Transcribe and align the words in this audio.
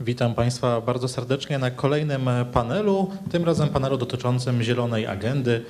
Witam 0.00 0.34
Państwa 0.34 0.80
bardzo 0.80 1.08
serdecznie 1.08 1.58
na 1.58 1.70
kolejnym 1.70 2.30
panelu, 2.52 3.10
tym 3.30 3.44
razem 3.44 3.68
panelu 3.68 3.96
dotyczącym 3.96 4.62
zielonej 4.62 5.06
agendy. 5.06 5.64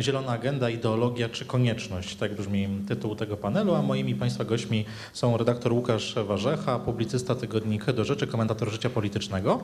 Zielona 0.00 0.32
agenda, 0.32 0.70
ideologia 0.70 1.28
czy 1.28 1.44
konieczność? 1.44 2.16
Tak 2.16 2.34
brzmi 2.34 2.68
tytuł 2.88 3.14
tego 3.14 3.36
panelu, 3.36 3.74
a 3.74 3.82
moimi 3.82 4.14
Państwa 4.14 4.44
gośćmi 4.44 4.84
są 5.12 5.36
redaktor 5.36 5.72
Łukasz 5.72 6.14
Warzecha, 6.26 6.78
publicysta 6.78 7.34
tygodnika 7.34 7.92
do 7.92 8.04
rzeczy, 8.04 8.26
komentator 8.26 8.70
życia 8.70 8.90
politycznego 8.90 9.60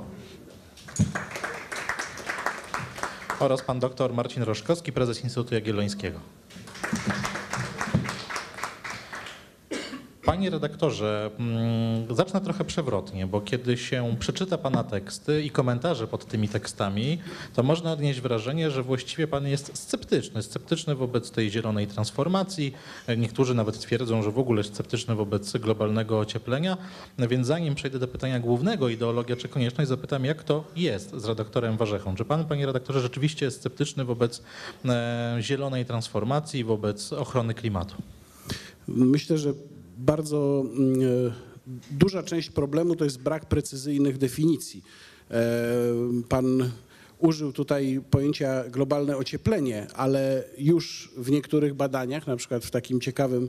oraz 3.40 3.62
pan 3.62 3.80
dr 3.80 4.12
Marcin 4.12 4.42
Roszkowski, 4.42 4.92
prezes 4.92 5.24
Instytutu 5.24 5.54
Jagiellońskiego. 5.54 6.20
Panie 10.26 10.50
redaktorze, 10.50 11.30
mm, 11.38 12.14
zacznę 12.14 12.40
trochę 12.40 12.64
przewrotnie, 12.64 13.26
bo 13.26 13.40
kiedy 13.40 13.76
się 13.76 14.16
przeczyta 14.18 14.58
Pana 14.58 14.84
teksty 14.84 15.42
i 15.42 15.50
komentarze 15.50 16.06
pod 16.06 16.26
tymi 16.26 16.48
tekstami, 16.48 17.18
to 17.54 17.62
można 17.62 17.92
odnieść 17.92 18.20
wrażenie, 18.20 18.70
że 18.70 18.82
właściwie 18.82 19.26
Pan 19.26 19.46
jest 19.46 19.78
sceptyczny. 19.78 20.42
Sceptyczny 20.42 20.94
wobec 20.94 21.30
tej 21.30 21.50
zielonej 21.50 21.86
transformacji. 21.86 22.72
Niektórzy 23.16 23.54
nawet 23.54 23.78
twierdzą, 23.78 24.22
że 24.22 24.30
w 24.30 24.38
ogóle 24.38 24.64
sceptyczny 24.64 25.14
wobec 25.14 25.56
globalnego 25.56 26.18
ocieplenia. 26.18 26.76
Więc 27.18 27.46
zanim 27.46 27.74
przejdę 27.74 27.98
do 27.98 28.08
pytania 28.08 28.40
głównego, 28.40 28.88
ideologia 28.88 29.36
czy 29.36 29.48
konieczność, 29.48 29.88
zapytam, 29.88 30.24
jak 30.24 30.44
to 30.44 30.64
jest 30.76 31.20
z 31.20 31.24
redaktorem 31.24 31.76
Warzechą. 31.76 32.16
Czy 32.16 32.24
Pan, 32.24 32.44
Panie 32.44 32.66
redaktorze, 32.66 33.00
rzeczywiście 33.00 33.44
jest 33.44 33.58
sceptyczny 33.58 34.04
wobec 34.04 34.42
e, 34.84 35.36
zielonej 35.40 35.84
transformacji, 35.84 36.64
wobec 36.64 37.12
ochrony 37.12 37.54
klimatu? 37.54 37.94
Myślę, 38.88 39.38
że 39.38 39.52
bardzo 39.96 40.64
mm, 40.64 41.00
e, 41.00 41.32
duża 41.90 42.22
część 42.22 42.50
problemu 42.50 42.96
to 42.96 43.04
jest 43.04 43.22
brak 43.22 43.46
precyzyjnych 43.46 44.18
definicji. 44.18 44.82
E, 45.30 45.42
Pan 46.28 46.70
użył 47.18 47.52
tutaj 47.52 48.00
pojęcia 48.10 48.68
globalne 48.68 49.16
ocieplenie, 49.16 49.86
ale 49.94 50.44
już 50.58 51.10
w 51.16 51.30
niektórych 51.30 51.74
badaniach, 51.74 52.26
na 52.26 52.36
przykład 52.36 52.64
w 52.64 52.70
takim 52.70 53.00
ciekawym 53.00 53.48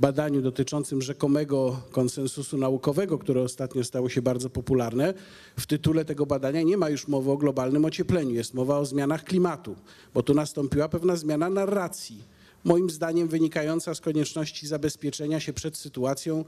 badaniu 0.00 0.42
dotyczącym 0.42 1.02
rzekomego 1.02 1.82
konsensusu 1.90 2.58
naukowego, 2.58 3.18
które 3.18 3.42
ostatnio 3.42 3.84
stało 3.84 4.08
się 4.08 4.22
bardzo 4.22 4.50
popularne, 4.50 5.14
w 5.58 5.66
tytule 5.66 6.04
tego 6.04 6.26
badania 6.26 6.62
nie 6.62 6.76
ma 6.76 6.90
już 6.90 7.08
mowy 7.08 7.30
o 7.30 7.36
globalnym 7.36 7.84
ociepleniu, 7.84 8.34
jest 8.34 8.54
mowa 8.54 8.78
o 8.78 8.86
zmianach 8.86 9.24
klimatu, 9.24 9.76
bo 10.14 10.22
tu 10.22 10.34
nastąpiła 10.34 10.88
pewna 10.88 11.16
zmiana 11.16 11.50
narracji 11.50 12.37
moim 12.64 12.90
zdaniem 12.90 13.28
wynikająca 13.28 13.94
z 13.94 14.00
konieczności 14.00 14.66
zabezpieczenia 14.66 15.40
się 15.40 15.52
przed 15.52 15.76
sytuacją, 15.76 16.44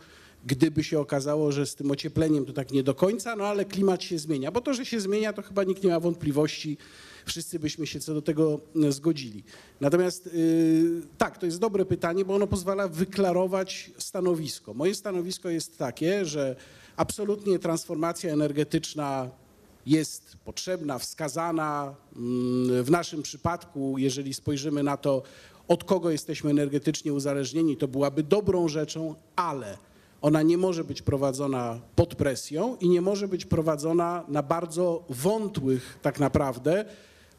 gdyby 0.47 0.85
się 0.85 1.01
okazało, 1.01 1.53
że 1.53 1.67
z 1.67 1.75
tym 1.75 1.91
ociepleniem 1.91 2.47
to 2.47 2.53
tak 2.53 2.73
nie 2.73 2.83
do 2.83 2.95
końca, 2.95 3.37
no 3.37 3.47
ale 3.47 3.65
klimat 3.65 4.03
się 4.03 4.19
zmienia. 4.19 4.51
Bo 4.51 4.61
to, 4.61 4.75
że 4.75 4.87
się 4.87 5.01
zmienia, 5.01 5.33
to 5.33 5.43
chyba 5.43 5.65
nikt 5.65 5.85
nie 5.85 5.91
ma 5.91 6.01
wątpliwości. 6.01 6.77
Wszyscy 7.27 7.59
byśmy 7.59 7.87
się 7.87 8.01
co 8.01 8.15
do 8.15 8.23
tego 8.23 8.61
e, 8.85 8.93
zgodzili. 8.93 9.45
Natomiast 9.81 10.35
yy, 10.35 11.03
tak, 11.19 11.39
to 11.39 11.47
jest 11.47 11.59
dobre 11.59 11.85
pytanie, 11.85 12.25
bo 12.25 12.35
ono 12.35 12.47
pozwala 12.47 12.89
wyklarować 12.89 13.91
stanowisko. 13.99 14.75
Moje 14.75 14.95
stanowisko 14.95 15.49
jest 15.49 15.79
takie, 15.79 16.25
że 16.25 16.57
absolutnie 16.97 17.59
transformacja 17.59 18.33
energetyczna 18.33 19.31
jest 19.87 20.37
potrzebna, 20.45 20.99
wskazana. 20.99 21.95
Mm, 22.17 22.85
w 22.85 22.91
naszym 22.91 23.23
przypadku, 23.23 23.99
jeżeli 23.99 24.35
spojrzymy 24.35 24.83
na 24.83 24.97
to, 24.97 25.23
od 25.69 25.85
kogo 25.85 26.11
jesteśmy 26.11 26.51
energetycznie 26.51 27.13
uzależnieni, 27.13 27.77
to 27.77 27.89
byłaby 27.89 28.23
dobrą 28.23 28.69
rzeczą, 28.69 29.15
ale 29.37 29.79
ona 30.23 30.43
nie 30.43 30.59
może 30.59 30.85
być 30.85 31.03
prowadzona 31.03 31.81
pod 31.97 32.15
presją 32.15 32.77
i 32.77 32.89
nie 32.89 33.01
może 33.01 33.29
być 33.29 33.45
prowadzona 33.45 34.25
na 34.29 34.43
bardzo 34.43 35.05
wątłych 35.09 35.99
tak 36.03 36.21
naprawdę 36.21 36.85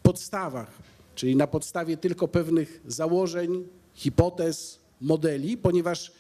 podstawach, 0.03 0.71
czyli 1.15 1.35
na 1.35 1.47
podstawie 1.47 1.97
tylko 1.97 2.27
pewnych 2.27 2.81
założeń, 2.87 3.67
hipotez, 3.93 4.79
modeli, 5.01 5.57
ponieważ 5.57 6.11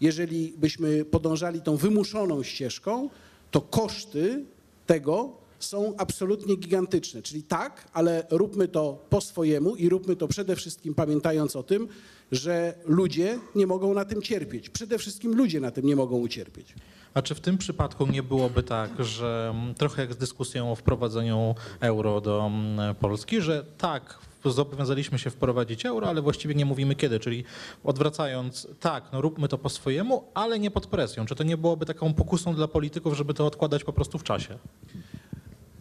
jeżeli 0.00 0.54
byśmy 0.56 1.04
podążali 1.04 1.60
tą 1.60 1.76
wymuszoną 1.76 2.42
ścieżką, 2.42 3.10
to 3.50 3.60
koszty 3.60 4.44
tego 4.86 5.39
są 5.60 5.94
absolutnie 5.96 6.56
gigantyczne. 6.56 7.22
Czyli 7.22 7.42
tak, 7.42 7.88
ale 7.92 8.26
róbmy 8.30 8.68
to 8.68 9.06
po 9.10 9.20
swojemu 9.20 9.76
i 9.76 9.88
róbmy 9.88 10.16
to 10.16 10.28
przede 10.28 10.56
wszystkim 10.56 10.94
pamiętając 10.94 11.56
o 11.56 11.62
tym, 11.62 11.88
że 12.32 12.74
ludzie 12.84 13.38
nie 13.54 13.66
mogą 13.66 13.94
na 13.94 14.04
tym 14.04 14.22
cierpieć. 14.22 14.70
Przede 14.70 14.98
wszystkim 14.98 15.34
ludzie 15.34 15.60
na 15.60 15.70
tym 15.70 15.86
nie 15.86 15.96
mogą 15.96 16.18
ucierpieć. 16.18 16.74
A 17.14 17.22
czy 17.22 17.34
w 17.34 17.40
tym 17.40 17.58
przypadku 17.58 18.06
nie 18.06 18.22
byłoby 18.22 18.62
tak, 18.62 19.04
że 19.04 19.52
mm, 19.54 19.74
trochę 19.74 20.02
jak 20.02 20.12
z 20.12 20.16
dyskusją 20.16 20.72
o 20.72 20.74
wprowadzeniu 20.74 21.54
euro 21.80 22.20
do 22.20 22.46
mm, 22.46 22.94
Polski, 22.94 23.40
że 23.40 23.64
tak, 23.78 24.18
zobowiązaliśmy 24.44 25.18
się 25.18 25.30
wprowadzić 25.30 25.86
euro, 25.86 26.08
ale 26.08 26.22
właściwie 26.22 26.54
nie 26.54 26.64
mówimy 26.64 26.94
kiedy, 26.94 27.20
czyli 27.20 27.44
odwracając, 27.84 28.68
tak, 28.80 29.04
no 29.12 29.20
róbmy 29.20 29.48
to 29.48 29.58
po 29.58 29.68
swojemu, 29.68 30.24
ale 30.34 30.58
nie 30.58 30.70
pod 30.70 30.86
presją. 30.86 31.26
Czy 31.26 31.34
to 31.34 31.44
nie 31.44 31.56
byłoby 31.56 31.86
taką 31.86 32.14
pokusą 32.14 32.54
dla 32.54 32.68
polityków, 32.68 33.14
żeby 33.14 33.34
to 33.34 33.46
odkładać 33.46 33.84
po 33.84 33.92
prostu 33.92 34.18
w 34.18 34.24
czasie? 34.24 34.58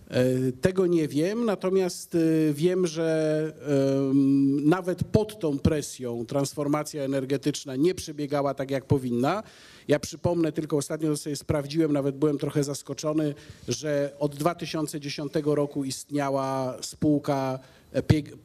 E, 0.09 0.51
tego 0.51 0.87
nie 0.87 1.07
wiem, 1.07 1.45
natomiast 1.45 2.15
e, 2.15 2.53
wiem, 2.53 2.87
że 2.87 3.09
nawet 4.65 5.03
pod 5.03 5.39
tą 5.39 5.59
presją 5.59 6.25
transformacja 6.25 7.03
energetyczna 7.03 7.75
nie 7.75 7.95
przebiegała 7.95 8.53
tak, 8.53 8.71
jak 8.71 8.85
powinna. 8.85 9.43
Ja 9.87 9.99
przypomnę 9.99 10.51
tylko, 10.51 10.77
ostatnio 10.77 11.17
sobie 11.17 11.35
sprawdziłem, 11.35 11.93
nawet 11.93 12.17
byłem 12.17 12.37
trochę 12.37 12.63
zaskoczony, 12.63 13.35
że 13.67 14.13
od 14.19 14.35
2010 14.35 15.33
roku 15.45 15.83
istniała 15.83 16.77
spółka 16.81 17.59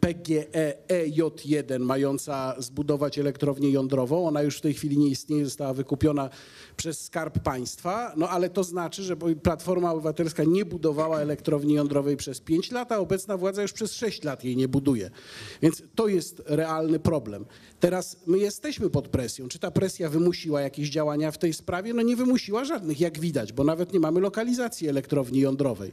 PGE-EJ1 0.01 1.81
mająca 1.81 2.55
zbudować 2.59 3.19
elektrownię 3.19 3.71
jądrową. 3.71 4.29
Ona 4.29 4.43
już 4.43 4.59
w 4.59 4.61
tej 4.61 4.75
chwili 4.75 4.99
nie 4.99 5.09
istnieje, 5.09 5.45
została 5.45 5.75
wykupiona 5.75 6.31
przez 6.77 7.01
Skarb 7.05 7.39
Państwa, 7.39 8.13
no 8.17 8.29
ale 8.29 8.51
to 8.51 8.65
znaczy, 8.65 9.03
że 9.03 9.17
Platforma 9.43 9.93
Obywatelska 9.93 10.45
nie 10.45 10.65
budowała 10.65 11.21
elektrowni 11.21 11.75
jądrowej 11.75 12.17
przez 12.17 12.41
5 12.41 12.71
lat, 12.71 12.93
a 12.93 12.99
obecna 12.99 13.37
władza 13.37 13.63
już 13.63 13.73
przez 13.73 13.95
6 13.95 14.25
lat 14.25 14.45
jej 14.45 14.57
nie 14.57 14.69
buduje. 14.69 15.11
Więc 15.63 15.83
to 15.95 16.09
jest 16.09 16.43
realny 16.47 16.99
problem. 16.99 17.47
Teraz 17.85 18.17
my 18.27 18.39
jesteśmy 18.39 18.91
pod 18.91 19.09
presją. 19.09 19.49
Czy 19.49 19.59
ta 19.59 19.71
presja 19.71 20.09
wymusiła 20.09 20.61
jakieś 20.61 20.91
działania 20.91 21.31
w 21.31 21.39
tej 21.39 21.53
sprawie? 21.53 21.95
No 21.95 22.03
nie 22.03 22.17
wymusiła 22.17 22.65
żadnych, 22.65 23.01
jak 23.01 23.19
widać, 23.19 23.53
bo 23.53 23.65
nawet 23.65 23.93
nie 23.93 24.01
mamy 24.01 24.21
lokalizacji 24.21 24.89
elektrowni 24.89 25.41
jądrowej. 25.41 25.93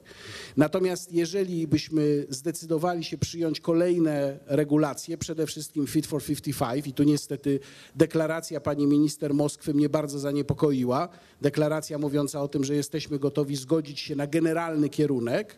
Natomiast 0.58 1.12
jeżeli 1.12 1.68
byśmy 1.68 2.26
zdecydowali 2.30 3.04
się 3.04 3.18
przyjąć 3.18 3.60
kolejne 3.60 4.40
regulacje, 4.46 5.18
przede 5.18 5.48
wszystkim 5.48 5.88
Fit 5.88 6.08
for 6.08 6.24
55 6.24 6.88
i 6.88 6.94
tu 6.94 7.04
niestety 7.04 7.60
deklaracja 7.96 8.62
pani 8.62 8.88
minister 8.88 9.34
Moskwy 9.34 9.74
mnie 9.74 9.90
bardzo 9.90 10.20
zaniepokoiła, 10.20 11.10
deklaracja 11.42 11.98
mówiąca 11.98 12.42
o 12.42 12.48
tym, 12.48 12.64
że 12.64 12.76
jesteśmy 12.76 13.20
gotowi 13.20 13.56
zgodzić 13.56 14.00
się 14.00 14.16
na 14.16 14.28
generalny 14.28 14.90
kierunek, 14.90 15.58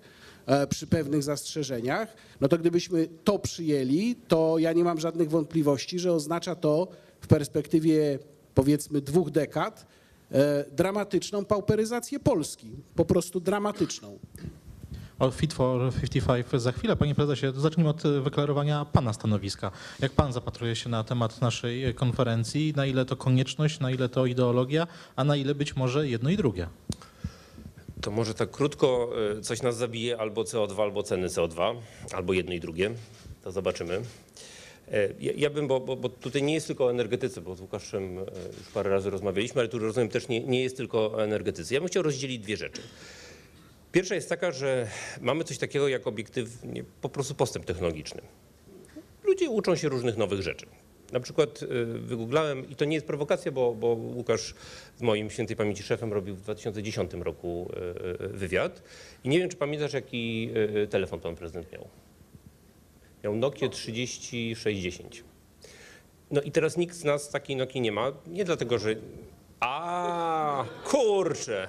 przy 0.69 0.87
pewnych 0.87 1.23
zastrzeżeniach, 1.23 2.15
no 2.41 2.47
to 2.47 2.57
gdybyśmy 2.57 3.07
to 3.23 3.39
przyjęli, 3.39 4.15
to 4.27 4.55
ja 4.57 4.73
nie 4.73 4.83
mam 4.83 4.99
żadnych 4.99 5.29
wątpliwości, 5.29 5.99
że 5.99 6.13
oznacza 6.13 6.55
to 6.55 6.87
w 7.21 7.27
perspektywie 7.27 8.19
powiedzmy 8.53 9.01
dwóch 9.01 9.29
dekad 9.29 9.85
e, 10.31 10.65
dramatyczną 10.71 11.45
pauperyzację 11.45 12.19
Polski, 12.19 12.71
po 12.95 13.05
prostu 13.05 13.39
dramatyczną. 13.39 14.19
O 15.19 15.31
Fit 15.31 15.53
for 15.53 15.93
55 15.93 16.61
za 16.61 16.71
chwilę. 16.71 16.95
Panie 16.95 17.15
prezesie, 17.15 17.47
zacznijmy 17.55 17.89
od 17.89 18.03
wyklarowania 18.23 18.85
pana 18.85 19.13
stanowiska. 19.13 19.71
Jak 19.99 20.11
pan 20.11 20.33
zapatruje 20.33 20.75
się 20.75 20.89
na 20.89 21.03
temat 21.03 21.41
naszej 21.41 21.95
konferencji? 21.95 22.73
Na 22.75 22.85
ile 22.85 23.05
to 23.05 23.15
konieczność, 23.15 23.79
na 23.79 23.91
ile 23.91 24.09
to 24.09 24.25
ideologia, 24.25 24.87
a 25.15 25.23
na 25.23 25.35
ile 25.35 25.55
być 25.55 25.75
może 25.75 26.07
jedno 26.07 26.29
i 26.29 26.37
drugie? 26.37 26.67
To 28.03 28.11
może 28.11 28.33
tak 28.33 28.51
krótko, 28.51 29.09
e, 29.37 29.41
coś 29.41 29.61
nas 29.61 29.77
zabije 29.77 30.17
albo 30.17 30.43
CO2, 30.43 30.81
albo 30.81 31.03
ceny 31.03 31.27
CO2, 31.27 31.75
albo 32.11 32.33
jedno 32.33 32.53
i 32.53 32.59
drugie. 32.59 32.91
To 33.43 33.51
zobaczymy. 33.51 34.01
E, 34.91 35.09
ja, 35.19 35.31
ja 35.35 35.49
bym, 35.49 35.67
bo, 35.67 35.79
bo, 35.79 35.95
bo, 35.95 36.09
tutaj 36.09 36.43
nie 36.43 36.53
jest 36.53 36.67
tylko 36.67 36.85
o 36.85 36.91
energetyce, 36.91 37.41
bo 37.41 37.55
z 37.55 37.61
Łukaszem 37.61 38.19
e, 38.19 38.21
już 38.59 38.67
parę 38.73 38.89
razy 38.89 39.09
rozmawialiśmy, 39.09 39.61
ale 39.61 39.69
tu 39.69 39.79
rozumiem 39.79 40.09
też 40.09 40.27
nie, 40.27 40.39
nie 40.39 40.63
jest 40.63 40.77
tylko 40.77 41.11
o 41.11 41.23
energetyce. 41.23 41.73
Ja 41.73 41.79
bym 41.79 41.89
chciał 41.89 42.03
rozdzielić 42.03 42.39
dwie 42.39 42.57
rzeczy. 42.57 42.81
Pierwsza 43.91 44.15
jest 44.15 44.29
taka, 44.29 44.51
że 44.51 44.87
mamy 45.21 45.43
coś 45.43 45.57
takiego 45.57 45.87
jak 45.87 46.07
obiektywnie 46.07 46.83
po 47.01 47.09
prostu 47.09 47.35
postęp 47.35 47.65
technologiczny. 47.65 48.21
Ludzie 49.23 49.49
uczą 49.49 49.75
się 49.75 49.89
różnych 49.89 50.17
nowych 50.17 50.41
rzeczy. 50.41 50.65
Na 51.11 51.19
przykład 51.19 51.63
y, 51.63 51.85
wygooglałem, 51.85 52.69
i 52.69 52.75
to 52.75 52.85
nie 52.85 52.95
jest 52.95 53.07
prowokacja, 53.07 53.51
bo, 53.51 53.75
bo 53.75 53.87
Łukasz 53.87 54.53
z 54.97 55.01
moim 55.01 55.29
świętej 55.29 55.55
pamięci 55.55 55.83
szefem 55.83 56.13
robił 56.13 56.35
w 56.35 56.41
2010 56.41 57.13
roku 57.13 57.71
y, 58.19 58.25
y, 58.25 58.27
wywiad. 58.27 58.83
I 59.23 59.29
nie 59.29 59.39
wiem, 59.39 59.49
czy 59.49 59.57
pamiętasz, 59.57 59.93
jaki 59.93 60.49
telefon 60.89 61.19
pan 61.19 61.35
prezydent 61.35 61.71
miał. 61.71 61.87
Miał 63.23 63.35
Nokia 63.35 63.69
3060. 63.69 65.23
No 66.31 66.41
i 66.41 66.51
teraz 66.51 66.77
nikt 66.77 66.95
z 66.95 67.03
nas 67.03 67.29
takiej 67.29 67.55
Nokii 67.55 67.81
nie 67.81 67.91
ma. 67.91 68.11
Nie 68.27 68.45
dlatego, 68.45 68.79
że. 68.79 68.95
A, 69.59 70.65
kurczę. 70.83 71.67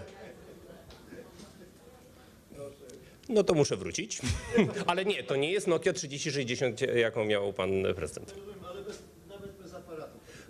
No 3.29 3.45
to 3.45 3.55
muszę 3.55 3.77
wrócić. 3.77 4.21
Ale 4.87 5.05
nie, 5.05 5.23
to 5.23 5.37
nie 5.37 5.53
jest 5.53 5.67
Nokia 5.67 5.93
3060, 5.93 6.81
jaką 6.81 7.25
miał 7.25 7.53
pan 7.53 7.71
prezydent. 7.97 8.35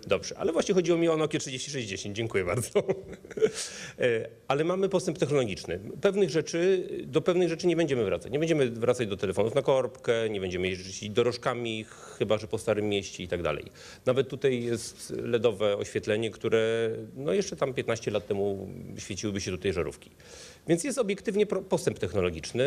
Dobrze, 0.07 0.37
ale 0.37 0.51
właśnie 0.51 0.75
chodziło 0.75 0.97
mi 0.97 1.09
o 1.09 1.17
Nokia 1.17 1.39
3060. 1.39 2.15
Dziękuję 2.15 2.45
bardzo. 2.45 2.83
E, 3.99 4.27
Ale 4.47 4.63
mamy 4.63 4.89
postęp 4.89 5.17
technologiczny. 5.17 5.79
Pewnych 6.01 6.29
rzeczy, 6.29 6.87
do 7.03 7.21
pewnych 7.21 7.49
rzeczy 7.49 7.67
nie 7.67 7.75
będziemy 7.75 8.05
wracać. 8.05 8.31
Nie 8.31 8.39
będziemy 8.39 8.69
wracać 8.69 9.07
do 9.07 9.17
telefonów 9.17 9.55
na 9.55 9.61
korbkę, 9.61 10.29
nie 10.29 10.39
będziemy 10.39 10.67
jeździć 10.67 11.09
dorożkami, 11.09 11.85
chyba 12.17 12.37
że 12.37 12.47
po 12.47 12.57
Starym 12.57 12.89
Mieście 12.89 13.23
i 13.23 13.27
tak 13.27 13.41
dalej. 13.41 13.65
Nawet 14.05 14.29
tutaj 14.29 14.63
jest 14.63 15.13
LEDowe 15.17 15.77
oświetlenie, 15.77 16.31
które 16.31 16.89
no 17.15 17.33
jeszcze 17.33 17.55
tam 17.55 17.73
15 17.73 18.11
lat 18.11 18.27
temu 18.27 18.69
świeciłyby 18.97 19.41
się 19.41 19.51
tutaj 19.51 19.73
żarówki. 19.73 20.11
Więc 20.67 20.83
jest 20.83 20.97
obiektywnie 20.97 21.45
postęp 21.45 21.99
technologiczny. 21.99 22.63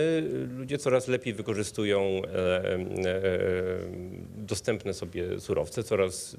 Ludzie 0.59 0.79
coraz 0.79 1.09
lepiej 1.09 1.35
wykorzystują 1.35 2.23
e, 2.25 2.65
e, 2.75 2.81
dostępne 4.37 4.95
sobie 4.95 5.41
surowce, 5.41 5.83
coraz 5.85 6.37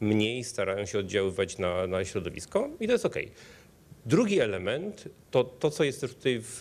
mniej 0.00 0.33
starają 0.42 0.86
się 0.86 0.98
oddziaływać 0.98 1.58
na, 1.58 1.86
na 1.86 2.04
środowisko 2.04 2.68
i 2.80 2.86
to 2.86 2.92
jest 2.92 3.06
okej. 3.06 3.30
Drugi 4.06 4.40
element 4.40 5.08
to 5.30 5.44
to, 5.44 5.70
co 5.70 5.84
jest 5.84 6.00
też 6.00 6.14
tutaj 6.14 6.40
w, 6.42 6.56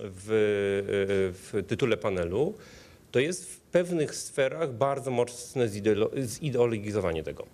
w, 0.00 1.32
w 1.52 1.66
tytule 1.66 1.96
panelu, 1.96 2.54
to 3.10 3.20
jest 3.20 3.50
w 3.50 3.60
pewnych 3.60 4.14
sferach 4.14 4.72
bardzo 4.72 5.10
mocne 5.10 5.68
zideolo- 5.68 6.22
zideologizowanie 6.26 7.22
tego. 7.22 7.46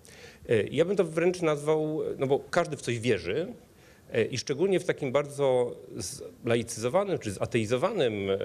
E, 0.49 0.63
Ja 0.63 0.85
bym 0.85 0.95
to 0.95 1.03
wręcz 1.03 1.41
nazwał, 1.41 2.01
no 2.19 2.27
bo 2.27 2.39
każdy 2.39 2.77
w 2.77 2.81
coś 2.81 2.99
wierzy, 2.99 3.47
E, 4.13 4.25
I 4.25 4.37
szczególnie 4.37 4.79
w 4.79 4.85
takim 4.85 5.11
bardzo 5.11 5.75
laicyzowanym 6.45 7.19
czy 7.19 7.31
zateizowanym 7.31 8.29
e, 8.29 8.33
e, 8.33 8.37
e, 8.37 8.39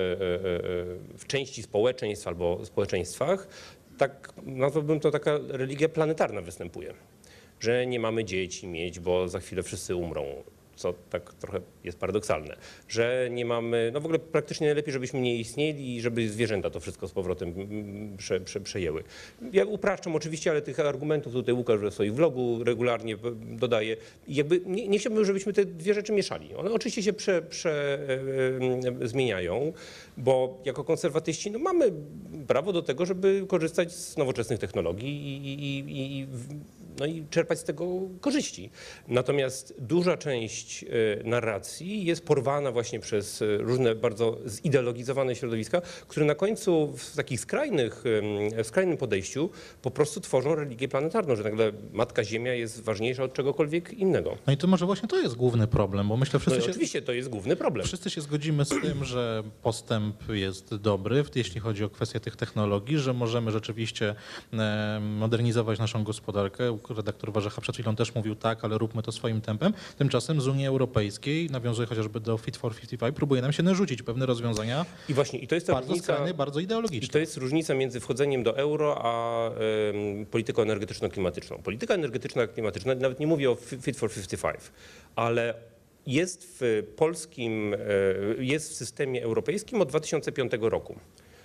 w 1.19 1.25
części 1.27 1.63
społeczeństw 1.63 2.29
albo 2.29 2.61
społeczeństwach, 2.65 3.49
tak 3.99 4.33
nazwałbym 4.43 5.01
to 5.01 5.11
taka 5.11 5.39
religia 5.49 5.89
planetarna 5.89 6.41
występuje. 6.41 6.95
Że 7.61 7.87
nie 7.87 8.01
mamy 8.01 8.25
dzieci 8.25 8.67
mieć, 8.67 9.01
bo 9.01 9.29
za 9.29 9.41
chwilę 9.41 9.63
wszyscy 9.63 9.97
umrą. 9.97 10.25
Co 10.77 10.95
tak 11.11 11.35
trochę 11.35 11.61
jest 11.85 11.99
paradoksalne, 11.99 12.57
że 12.89 13.29
nie 13.31 13.45
mamy, 13.45 13.91
no 13.95 14.01
w 14.01 14.05
ogóle 14.05 14.19
praktycznie 14.19 14.67
najlepiej, 14.67 14.93
żebyśmy 14.93 15.21
nie 15.21 15.37
istnieli 15.37 15.97
i 15.97 16.01
żeby 16.01 16.29
zwierzęta 16.29 16.71
to 16.71 16.81
wszystko 16.81 17.09
z 17.09 17.13
powrotem 17.13 17.49
mm, 17.49 18.17
prze, 18.17 18.41
prze, 18.41 18.61
przejęły. 18.61 19.05
Ja 19.53 19.65
upraszczam 19.65 20.17
oczywiście, 20.17 20.51
ale 20.51 20.63
tych 20.63 20.81
argumentów 20.81 21.33
tutaj 21.33 21.55
Łukasz 21.55 21.81
w 21.81 21.95
swoim 21.95 22.15
vlogu 22.15 22.65
regularnie 22.65 23.15
e, 23.15 23.19
dodaje. 23.57 23.97
Jakby 24.29 24.61
nie, 24.67 24.89
nie 24.89 24.99
chciałbym, 24.99 25.25
żebyśmy 25.25 25.53
te 25.53 25.65
dwie 25.65 25.95
rzeczy 25.95 26.13
mieszali. 26.13 26.55
One 26.55 26.73
oczywiście 26.73 27.03
się 27.03 27.13
prze, 27.13 27.43
prze, 27.43 27.99
e, 28.99 29.03
e, 29.03 29.09
zmieniają, 29.09 29.73
bo 30.17 30.63
jako 30.65 30.85
konserwatyści 30.85 31.51
no 31.51 31.59
mamy 31.59 31.93
prawo 32.47 32.73
do 32.73 32.83
tego, 32.83 33.07
żeby 33.07 33.45
korzystać 33.49 33.93
z 33.93 34.17
nowoczesnych 34.17 34.59
technologii 34.59 35.09
i, 35.09 35.47
i, 35.47 35.79
i, 35.79 36.19
i 36.19 36.27
no 36.99 37.07
i 37.07 37.27
czerpać 37.31 37.59
z 37.59 37.65
tego 37.65 37.87
korzyści. 38.21 38.71
Natomiast 39.09 39.75
duża 39.79 40.17
część 40.17 40.85
e, 40.85 40.87
narracji 41.25 42.05
jest 42.05 42.25
porwana 42.25 42.73
właśnie 42.73 43.01
przez 43.01 43.43
e, 43.43 43.59
różne 43.59 43.95
bardzo 43.95 44.39
zideologizowane 44.47 45.37
środowiska, 45.37 45.81
które 46.09 46.27
na 46.27 46.35
końcu 46.35 46.93
w 46.97 47.17
takich 47.17 47.41
skrajnych, 47.41 48.05
w 48.65 48.67
skrajnym 48.67 48.97
podejściu 48.97 49.51
po 49.83 49.91
prostu 49.91 50.21
tworzą 50.21 50.55
religię 50.55 50.89
planetarną, 50.89 51.37
że 51.37 51.43
nagle 51.43 51.73
Matka 51.93 52.25
Ziemia 52.25 52.55
jest 52.55 52.83
ważniejsza 52.83 53.23
od 53.25 53.33
czegokolwiek 53.33 53.93
innego. 53.93 54.37
No 54.47 54.53
i 54.53 54.57
to 54.57 54.67
może 54.67 54.87
właśnie 54.87 55.09
to 55.09 55.21
jest 55.21 55.35
główny 55.35 55.67
problem, 55.67 56.09
bo 56.09 56.17
myślę, 56.17 56.37
No 56.37 56.41
wszyscy 56.41 56.59
i 56.59 56.63
się, 56.63 56.71
oczywiście 56.71 57.03
to 57.03 57.13
jest 57.13 57.29
główny 57.29 57.57
problem. 57.57 57.87
Wszyscy 57.87 58.11
się 58.11 58.21
zgodzimy 58.21 58.65
z 58.65 58.69
tym, 58.69 59.05
że 59.05 59.43
postęp 59.63 60.29
jest 60.29 60.75
dobry, 60.75 61.25
jeśli 61.35 61.61
chodzi 61.61 61.85
o 61.85 61.91
kwestię 61.91 62.21
tych 62.21 62.37
technologii, 62.37 62.99
że 62.99 63.13
możemy 63.15 63.51
rzeczywiście 63.51 64.15
modernizować 65.01 65.79
naszą 65.79 66.05
gospodarkę. 66.05 66.79
Redaktor 66.95 67.33
Warzecha 67.33 67.61
przed 67.61 67.75
chwilą 67.77 67.97
też 67.97 68.15
mówił 68.15 68.35
tak, 68.35 68.65
ale 68.65 68.79
róbmy 68.79 69.03
to 69.03 69.13
swoim 69.13 69.41
tempem. 69.41 69.73
Tymczasem 69.99 70.41
z 70.41 70.47
Unii 70.47 70.67
Europejskiej, 70.67 71.51
nawiązuje 71.51 71.89
chociażby 71.89 72.21
do 72.21 72.39
Fit 72.39 72.57
for 72.57 72.73
55, 72.75 73.17
próbuje 73.17 73.43
nam 73.43 73.53
się 73.53 73.63
narzucić 73.63 74.03
pewne 74.03 74.27
rozwiązania 74.27 74.87
I 75.09 75.15
właśnie, 75.15 75.39
i 75.39 75.47
to 75.47 75.55
jest 75.55 75.67
ta 75.67 75.73
bardzo 75.73 75.89
różnica... 75.89 76.13
skrajne, 76.15 76.35
bardzo 76.35 76.61
I 76.61 76.65
ideologiczne. 76.65 77.09
to 77.13 77.19
jest 77.19 77.37
różnica 77.37 77.75
między 77.75 78.01
wchodzeniem 78.01 78.43
do 78.43 78.57
euro 78.59 78.99
a 79.03 79.47
em, 79.51 79.55
polityką 80.27 80.63
energetyczno-klimatyczną. 80.63 81.63
Polityka 81.63 81.95
energetyczno-klimatyczna, 81.95 82.95
nawet 82.95 83.21
nie 83.21 83.27
mówię 83.27 83.51
o 83.51 83.55
Fi- 83.55 83.83
Fit 83.83 83.97
for 83.97 84.11
55, 84.11 84.57
ale 85.17 85.55
jest 86.07 86.57
w 86.61 86.83
polskim, 86.97 87.75
e, 87.75 87.79
jest 88.45 88.71
w 88.71 88.75
systemie 88.75 89.23
europejskim 89.25 89.81
od 89.81 89.89
2005 89.89 90.53
roku. 90.61 90.97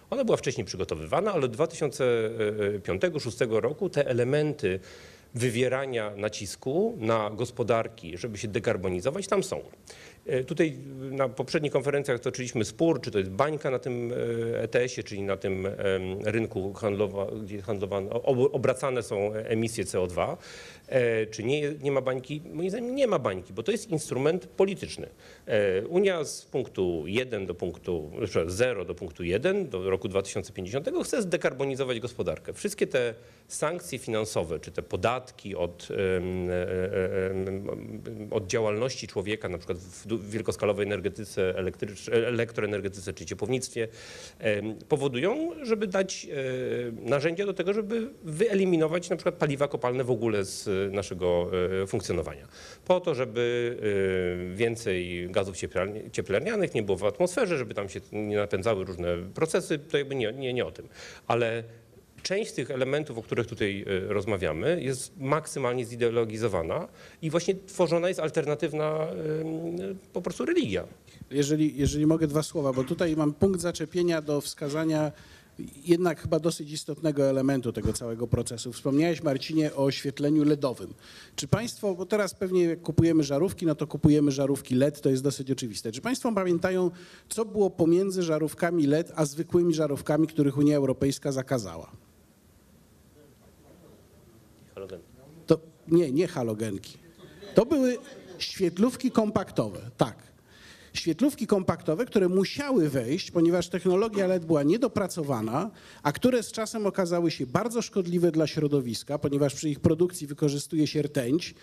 Ona 0.10 0.24
była 0.26 0.38
wcześniej 0.38 0.66
przygotowywana, 0.66 1.34
ale 1.34 1.46
od 1.46 1.58
2005-2006 1.58 3.60
roku 3.62 3.90
te 3.90 4.08
elementy 4.08 4.80
wywierania 5.36 6.12
nacisku 6.16 6.98
na 7.00 7.30
gospodarki, 7.30 8.18
żeby 8.18 8.38
się 8.38 8.48
dekarbonizować, 8.48 9.28
tam 9.28 9.44
są. 9.44 9.62
E, 10.26 10.44
Tutaj 10.44 10.78
na 11.12 11.30
poprzednich 11.30 11.72
konferencjach 11.72 12.20
toczyliśmy 12.20 12.66
spór, 12.66 13.02
czy 13.02 13.12
to 13.12 13.20
jest 13.20 13.32
bańka 13.32 13.72
na 13.72 13.80
tym 13.80 14.14
e, 14.54 14.62
ETS-ie, 14.62 15.04
czyli 15.04 15.22
na 15.22 15.38
tym 15.38 15.68
rynku, 16.24 16.74
handlowa, 16.74 17.28
gdzie 17.44 17.62
handlowane, 17.62 18.10
ob- 18.10 18.56
obracane 18.56 19.04
są 19.04 19.34
emisje 19.34 19.84
CO2, 19.86 20.38
e, 20.88 21.26
czy 21.26 21.44
nie, 21.44 21.74
nie 21.82 21.92
ma 21.92 22.02
bańki? 22.02 22.42
Moim 22.54 22.70
zdaniem 22.70 22.96
nie 22.96 23.08
ma 23.08 23.20
bańki, 23.20 23.54
bo 23.54 23.64
to 23.64 23.72
jest 23.72 23.90
instrument 23.90 24.48
polityczny. 24.48 25.10
E, 25.46 25.88
Unia 25.88 26.24
z 26.24 26.46
punktu 26.46 27.04
1 27.08 27.46
do 27.46 27.56
punktu, 27.56 28.12
znaczy 28.18 28.44
0 28.48 28.86
do 28.86 28.96
punktu 28.96 29.24
1 29.24 29.70
do 29.70 29.90
roku 29.90 30.08
2050 30.08 30.90
chce 31.04 31.22
zdekarbonizować 31.22 32.00
gospodarkę. 32.00 32.54
Wszystkie 32.54 32.88
te 32.88 33.14
sankcje 33.48 34.00
finansowe, 34.00 34.60
czy 34.60 34.72
te 34.72 34.82
podatki 34.82 35.56
od, 35.56 35.88
e, 35.92 36.22
od 38.36 38.48
działalności 38.48 39.08
człowieka, 39.08 39.50
na 39.50 39.58
przykład 39.58 39.78
w 39.78 40.08
wielkoskalowej 40.18 40.86
energetyce, 40.86 41.54
elektroenergetyce 42.12 43.14
czy 43.14 43.26
ciepłownictwie, 43.26 43.88
powodują, 44.90 45.50
żeby 45.62 45.88
dać 45.88 46.28
e, 46.32 47.10
narzędzia 47.10 47.46
do 47.46 47.54
tego, 47.54 47.74
żeby 47.74 48.10
wyeliminować 48.24 49.10
na 49.10 49.16
przykład 49.16 49.36
paliwa 49.36 49.68
kopalne 49.68 50.04
w 50.04 50.12
ogóle 50.12 50.46
z 50.46 50.68
e, 50.68 50.72
naszego 50.96 51.52
e, 51.84 51.88
funkcjonowania. 51.88 52.48
Po 52.86 53.00
to, 53.00 53.16
żeby 53.16 53.78
więcej 54.56 55.28
gazów 55.30 55.56
cieplarni- 55.56 56.12
cieplarnianych 56.12 56.74
nie 56.74 56.84
było 56.84 56.98
w 56.98 57.04
atmosferze, 57.04 57.58
żeby 57.58 57.74
tam 57.74 57.90
się 57.90 58.00
nie 58.12 58.38
napędzały 58.38 58.86
różne 58.86 59.18
procesy, 59.34 59.80
to 59.80 59.98
jakby 59.98 60.16
nie, 60.16 60.34
nie, 60.34 60.54
nie 60.54 60.66
o 60.66 60.72
tym. 60.72 60.88
Ale 61.28 61.64
część 62.24 62.52
tych 62.52 62.72
elementów, 62.72 63.18
o 63.18 63.22
których 63.22 63.48
tutaj 63.48 63.86
e, 63.88 64.14
rozmawiamy, 64.14 64.84
jest 64.84 65.18
maksymalnie 65.18 65.86
zideologizowana 65.86 66.88
i 67.22 67.30
właśnie 67.30 67.56
tworzona 67.56 68.08
jest 68.08 68.20
alternatywna 68.20 69.08
po 70.14 70.22
prostu 70.22 70.46
religia. 70.46 70.88
Jeżeli, 71.32 71.78
jeżeli 71.78 72.06
mogę 72.06 72.28
dwa 72.28 72.44
słowa, 72.44 72.74
bo 72.74 72.84
tutaj 72.84 73.16
mam 73.16 73.34
punkt 73.34 73.62
zaczepienia 73.62 74.22
do 74.22 74.42
wskazania 74.42 75.12
jednak 75.86 76.22
chyba 76.22 76.40
dosyć 76.40 76.72
istotnego 76.72 77.24
elementu 77.24 77.74
tego 77.74 77.94
całego 77.94 78.28
procesu. 78.28 78.74
Wspomniałeś, 78.74 79.24
Marcinie, 79.24 79.76
o 79.76 79.84
oświetleniu 79.84 80.44
LEDowym. 80.44 80.94
Czy 81.36 81.48
Państwo, 81.48 81.96
bo 81.96 82.06
teraz 82.06 82.34
pewnie 82.34 82.64
jak 82.64 82.82
kupujemy 82.82 83.24
żarówki, 83.24 83.66
no 83.66 83.76
to 83.76 83.88
kupujemy 83.88 84.32
żarówki 84.32 84.76
LED, 84.76 85.02
to 85.02 85.10
jest 85.10 85.24
dosyć 85.24 85.52
oczywiste. 85.52 85.92
Czy 85.92 86.02
Państwo 86.02 86.32
pamiętają, 86.32 86.92
co 87.30 87.46
było 87.46 87.70
pomiędzy 87.70 88.24
żarówkami 88.24 88.88
LED 88.88 89.12
a 89.16 89.26
zwykłymi 89.26 89.74
żarówkami, 89.74 90.28
których 90.28 90.58
Unia 90.58 90.78
Europejska 90.78 91.32
zakazała? 91.32 91.92
Halogen. 94.76 95.00
To 95.48 95.60
nie, 95.88 96.12
nie 96.12 96.28
halogenki. 96.28 96.98
To 97.56 97.66
były 97.66 97.98
świetlówki 98.38 99.12
kompaktowe, 99.12 99.80
tak. 99.98 100.32
Świetlówki 100.94 101.48
kompaktowe, 101.48 102.06
które 102.06 102.30
musiały 102.30 102.90
wejść, 102.90 103.32
ponieważ 103.32 103.70
technologia 103.70 104.28
LED 104.28 104.46
była 104.46 104.64
niedopracowana, 104.64 105.72
a 106.04 106.12
które 106.12 106.44
z 106.44 106.52
czasem 106.52 106.86
okazały 106.86 107.32
się 107.32 107.48
bardzo 107.48 107.82
szkodliwe 107.82 108.32
dla 108.32 108.48
środowiska, 108.48 109.20
ponieważ 109.20 109.56
przy 109.56 109.70
ich 109.70 109.80
produkcji 109.80 110.28
wykorzystuje 110.28 110.88
się 110.88 111.02
rtęć, 111.02 111.56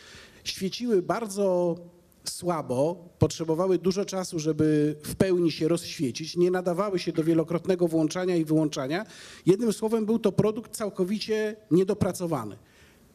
świeciły 0.45 1.03
bardzo 1.03 1.77
słabo, 2.25 3.09
potrzebowały 3.19 3.79
dużo 3.79 4.05
czasu, 4.05 4.39
żeby 4.39 4.97
w 5.03 5.15
pełni 5.15 5.53
się 5.53 5.69
rozświecić, 5.69 6.37
nie 6.37 6.51
nadawały 6.51 6.99
się 6.99 7.13
do 7.13 7.25
wielokrotnego 7.25 7.89
włączania 7.89 8.37
i 8.37 8.45
wyłączania. 8.45 9.07
Jednym 9.47 9.73
słowem, 9.73 10.07
był 10.07 10.19
to 10.19 10.33
produkt 10.33 10.77
całkowicie 10.77 11.57
niedopracowany 11.71 12.57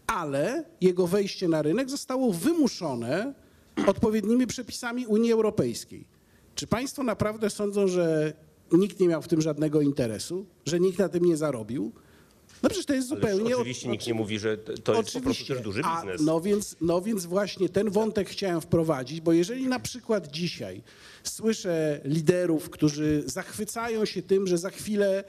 ale 0.07 0.63
jego 0.81 1.07
wejście 1.07 1.47
na 1.47 1.61
rynek 1.61 1.89
zostało 1.89 2.33
wymuszone 2.33 3.33
odpowiednimi 3.87 4.47
przepisami 4.47 5.07
Unii 5.07 5.31
Europejskiej. 5.31 6.07
Czy 6.55 6.67
państwo 6.67 7.03
naprawdę 7.03 7.49
sądzą, 7.49 7.87
że 7.87 8.33
nikt 8.71 8.99
nie 8.99 9.07
miał 9.07 9.21
w 9.21 9.27
tym 9.27 9.41
żadnego 9.41 9.81
interesu, 9.81 10.45
że 10.65 10.79
nikt 10.79 10.99
na 10.99 11.09
tym 11.09 11.25
nie 11.25 11.37
zarobił? 11.37 11.91
No 12.63 12.69
przecież 12.69 12.85
to 12.85 12.93
jest 12.93 13.07
zupełnie... 13.07 13.57
oczywiście 13.57 13.89
nikt 13.89 14.07
nie 14.07 14.13
mówi, 14.13 14.39
że 14.39 14.57
to 14.57 14.73
to 14.77 14.93
jest 14.95 15.13
po 15.13 15.21
prostu 15.21 15.45
też 15.45 15.61
duży 15.61 15.81
A, 15.83 16.01
biznes. 16.01 16.21
no, 16.21 16.41
więc, 16.41 16.75
no 16.81 17.01
więc 17.01 17.25
właśnie 17.25 17.69
ten 17.69 17.89
wątek 17.89 18.29
chciałem 18.29 18.61
wprowadzić, 18.61 19.21
bo 19.21 19.33
jeżeli 19.33 19.67
na 19.67 19.79
przykład 19.79 20.27
dzisiaj 20.31 20.81
słyszę 21.23 22.01
liderów, 22.05 22.69
którzy 22.69 23.23
zachwycają 23.25 24.05
się 24.05 24.21
tym, 24.21 24.47
że 24.47 24.57
za 24.57 24.69
chwilę 24.69 25.23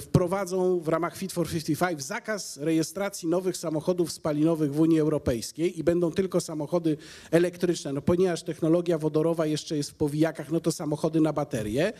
wprowadzą 0.00 0.80
w 0.80 0.88
ramach 0.88 1.16
Fit 1.16 1.32
for 1.32 1.48
55 1.48 2.02
zakaz 2.02 2.56
rejestracji 2.56 3.28
nowych 3.28 3.56
samochodów 3.56 4.12
spalinowych 4.12 4.74
w 4.74 4.80
Unii 4.80 5.00
Europejskiej 5.00 5.78
i 5.78 5.84
będą 5.84 6.12
tylko 6.12 6.40
samochody 6.40 6.96
elektryczne, 7.30 7.92
no 7.92 8.02
ponieważ 8.02 8.42
technologia 8.42 8.98
wodorowa 8.98 9.46
jeszcze 9.46 9.76
jest 9.76 9.90
w 9.90 9.94
powijakach, 9.94 10.50
no 10.50 10.60
to 10.60 10.72
samochody 10.72 11.20
na 11.20 11.32
baterie, 11.32 11.92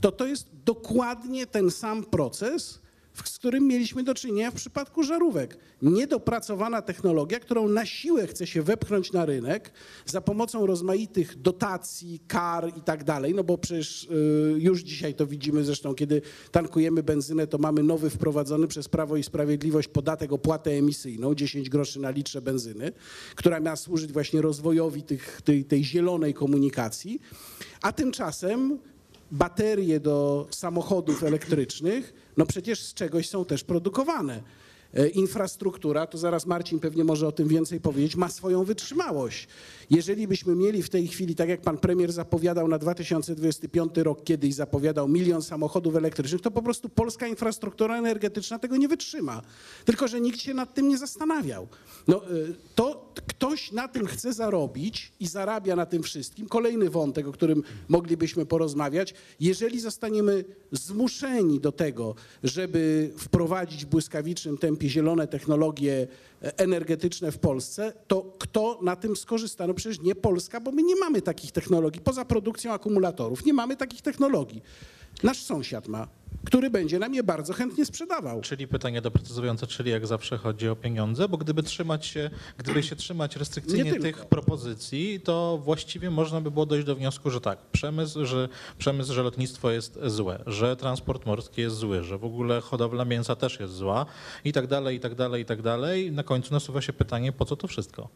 to 0.00 0.12
to 0.12 0.26
jest 0.26 0.48
dokładnie 0.64 1.46
ten 1.46 1.70
sam 1.70 2.04
proces, 2.04 2.85
z 3.24 3.38
którym 3.38 3.66
mieliśmy 3.66 4.02
do 4.02 4.14
czynienia 4.14 4.50
w 4.50 4.54
przypadku 4.54 5.02
żarówek. 5.02 5.58
Niedopracowana 5.82 6.82
technologia, 6.82 7.40
którą 7.40 7.68
na 7.68 7.86
siłę 7.86 8.26
chce 8.26 8.46
się 8.46 8.62
wepchnąć 8.62 9.12
na 9.12 9.26
rynek 9.26 9.72
za 10.06 10.20
pomocą 10.20 10.66
rozmaitych 10.66 11.42
dotacji, 11.42 12.20
kar 12.28 12.72
i 12.76 12.80
tak 12.80 13.04
dalej, 13.04 13.34
no 13.34 13.44
bo 13.44 13.58
przecież 13.58 14.04
y, 14.04 14.54
już 14.58 14.82
dzisiaj 14.82 15.14
to 15.14 15.26
widzimy 15.26 15.64
zresztą, 15.64 15.94
kiedy 15.94 16.22
tankujemy 16.50 17.02
benzynę, 17.02 17.46
to 17.46 17.58
mamy 17.58 17.82
nowy 17.82 18.10
wprowadzony 18.10 18.66
przez 18.66 18.88
Prawo 18.88 19.16
i 19.16 19.22
Sprawiedliwość 19.22 19.88
podatek 19.88 20.32
opłatę 20.32 20.70
emisyjną, 20.70 21.34
10 21.34 21.70
groszy 21.70 22.00
na 22.00 22.10
litrze 22.10 22.42
benzyny, 22.42 22.92
która 23.34 23.60
miała 23.60 23.76
służyć 23.76 24.12
właśnie 24.12 24.42
rozwojowi 24.42 25.02
tych, 25.02 25.42
tej, 25.42 25.64
tej 25.64 25.84
zielonej 25.84 26.34
komunikacji, 26.34 27.20
a 27.82 27.92
tymczasem 27.92 28.78
baterie 29.30 30.00
do 30.00 30.46
samochodów 30.50 31.24
elektrycznych, 31.24 32.14
no 32.36 32.46
przecież 32.46 32.82
z 32.82 32.94
czegoś 32.94 33.28
są 33.28 33.44
też 33.44 33.64
produkowane. 33.64 34.42
E, 34.94 35.08
Infrastruktura, 35.08 36.06
to 36.06 36.18
zaraz 36.18 36.46
Marcin 36.46 36.78
pewnie 36.80 37.04
może 37.04 37.28
o 37.28 37.32
tym 37.32 37.48
więcej 37.48 37.80
powiedzieć, 37.80 38.16
ma 38.16 38.28
swoją 38.28 38.64
wytrzymałość. 38.64 39.48
Jeżeli 39.90 40.28
byśmy 40.28 40.54
mieli 40.54 40.82
w 40.82 40.88
tej 40.88 41.08
chwili, 41.08 41.34
tak 41.34 41.48
jak 41.48 41.60
pan 41.60 41.78
premier 41.78 42.12
zapowiadał 42.12 42.68
na 42.68 42.78
2025 42.78 43.96
rok, 43.96 44.24
kiedyś 44.24 44.54
zapowiadał 44.54 45.08
milion 45.08 45.42
samochodów 45.42 45.96
elektrycznych, 45.96 46.42
to 46.42 46.50
po 46.50 46.62
prostu 46.62 46.88
polska 46.88 47.26
infrastruktura 47.26 47.98
energetyczna 47.98 48.58
tego 48.58 48.76
nie 48.76 48.88
wytrzyma. 48.88 49.42
Tylko, 49.84 50.08
że 50.08 50.20
nikt 50.20 50.40
się 50.40 50.54
nad 50.54 50.74
tym 50.74 50.88
nie 50.88 50.98
zastanawiał. 50.98 51.68
No, 52.08 52.24
e, 52.24 52.28
to 52.74 53.05
ktoś 53.38 53.72
na 53.72 53.88
tym 53.88 54.06
chce 54.06 54.32
zarobić 54.32 55.12
i 55.20 55.26
zarabia 55.26 55.76
na 55.76 55.86
tym 55.86 56.02
wszystkim. 56.02 56.48
Kolejny 56.48 56.90
wątek, 56.90 57.26
o 57.26 57.32
którym 57.32 57.62
moglibyśmy 57.88 58.46
porozmawiać. 58.46 59.14
Jeżeli 59.40 59.80
zostaniemy 59.80 60.44
zmuszeni 60.72 61.60
do 61.60 61.72
tego, 61.72 62.14
żeby 62.42 63.10
wprowadzić 63.18 63.84
w 63.84 63.88
błyskawicznym 63.88 64.58
tempie 64.58 64.88
zielone 64.88 65.28
technologie 65.28 66.06
e, 66.42 66.58
energetyczne 66.58 67.32
w 67.32 67.38
Polsce, 67.38 67.92
to 68.08 68.32
kto 68.38 68.78
na 68.82 68.96
tym 68.96 69.16
skorzysta? 69.16 69.66
No 69.66 69.74
przecież 69.74 70.00
nie 70.00 70.14
Polska, 70.14 70.60
bo 70.60 70.72
my 70.72 70.82
nie 70.82 70.96
mamy 70.96 71.22
takich 71.22 71.52
technologii. 71.52 72.00
Poza 72.00 72.24
produkcją 72.24 72.72
akumulatorów 72.72 73.44
nie 73.44 73.52
mamy 73.52 73.76
takich 73.76 74.02
technologii. 74.02 74.62
Nasz 75.22 75.42
sąsiad 75.42 75.88
ma, 75.88 76.08
który 76.44 76.70
będzie 76.70 76.98
nam 76.98 77.14
je 77.14 77.22
bardzo 77.22 77.52
chętnie 77.52 77.86
sprzedawał. 77.86 78.40
Czyli 78.40 78.68
pytanie 78.68 79.00
doprecyzowujące, 79.02 79.66
czyli 79.66 79.90
jak 79.90 80.06
zawsze 80.06 80.38
chodzi 80.38 80.68
o 80.68 80.76
pieniądze, 80.76 81.28
bo 81.28 81.36
gdyby 81.36 81.62
trzymać 81.62 82.06
się, 82.06 82.30
gdyby 82.58 82.82
się 82.82 82.96
trzymać 82.96 83.34
Nie 83.34 83.38
restrykcyjnie 83.38 83.94
tych 84.00 84.26
propozycji, 84.26 85.20
to 85.20 85.60
właściwie 85.64 86.10
można 86.10 86.40
by 86.40 86.50
było 86.50 86.66
dojść 86.66 86.86
do 86.86 86.96
wniosku, 86.96 87.30
że 87.30 87.40
tak, 87.40 87.58
przemysł, 87.72 88.26
że 88.26 88.48
przemysł, 88.78 89.12
że 89.12 89.22
lotnictwo 89.22 89.70
jest 89.70 89.98
złe, 90.06 90.42
że 90.46 90.76
transport 90.76 91.26
morski 91.26 91.60
jest 91.60 91.76
zły, 91.76 92.02
że 92.02 92.18
w 92.18 92.24
ogóle 92.24 92.60
hodowla 92.60 93.04
mięsa 93.04 93.36
też 93.36 93.60
jest 93.60 93.74
zła 93.74 94.06
i 94.44 94.52
tak 94.52 94.66
dalej, 94.66 94.96
i 94.96 95.00
tak 95.00 95.14
dalej, 95.14 95.42
i 95.42 95.44
tak 95.44 95.62
dalej. 95.62 96.12
Na 96.12 96.22
końcu 96.22 96.54
nasuwa 96.54 96.82
się 96.82 96.92
pytanie, 96.92 97.32
po 97.32 97.44
co 97.44 97.56
to 97.56 97.68
wszystko? 97.68 98.08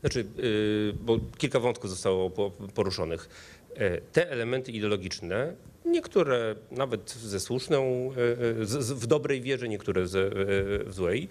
Znaczy, 0.00 0.26
yy, 0.36 0.94
bo 1.00 1.18
kilka 1.38 1.60
wątków 1.60 1.90
zostało 1.90 2.30
po- 2.30 2.50
poruszonych. 2.50 3.28
E, 3.76 4.00
Te 4.00 4.30
elementy 4.30 4.72
ideologiczne, 4.72 5.54
niektóre 5.84 6.54
nawet 6.70 7.10
ze 7.10 7.40
słuszną, 7.40 8.10
e, 8.12 8.50
e, 8.50 8.94
w 8.94 9.06
dobrej 9.06 9.40
wierze, 9.40 9.68
niektóre 9.68 10.02
w 10.04 10.92
złej, 10.94 11.28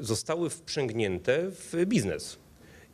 zostały 0.00 0.50
wprzęgnięte 0.50 1.50
w 1.50 1.84
biznes. 1.86 2.38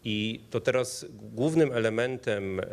I 0.05 0.41
to 0.51 0.61
teraz 0.61 1.07
głównym 1.35 1.73
elementem 1.73 2.61
e, 2.61 2.65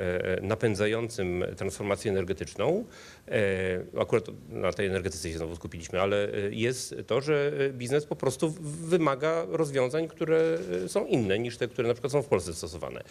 napędzającym 0.41 1.45
transformację 1.57 2.11
energetyczną, 2.11 2.85
e, 3.27 4.01
akurat 4.01 4.25
na 4.49 4.73
tej 4.73 4.87
energetyce 4.87 5.29
się 5.31 5.37
znowu 5.37 5.55
skupiliśmy, 5.55 6.01
ale 6.01 6.33
e, 6.33 6.51
jest 6.51 6.95
to, 7.07 7.21
że 7.21 7.51
biznes 7.73 8.05
po 8.05 8.15
prostu 8.15 8.53
wymaga 8.83 9.45
rozwiązań, 9.49 10.07
które 10.07 10.57
e, 10.85 10.89
są 10.89 11.05
inne 11.05 11.39
niż 11.39 11.57
te, 11.57 11.67
które 11.67 11.87
na 11.87 11.93
przykład 11.93 12.13
są 12.13 12.21
w 12.21 12.27
Polsce 12.27 12.53
stosowane. 12.53 13.01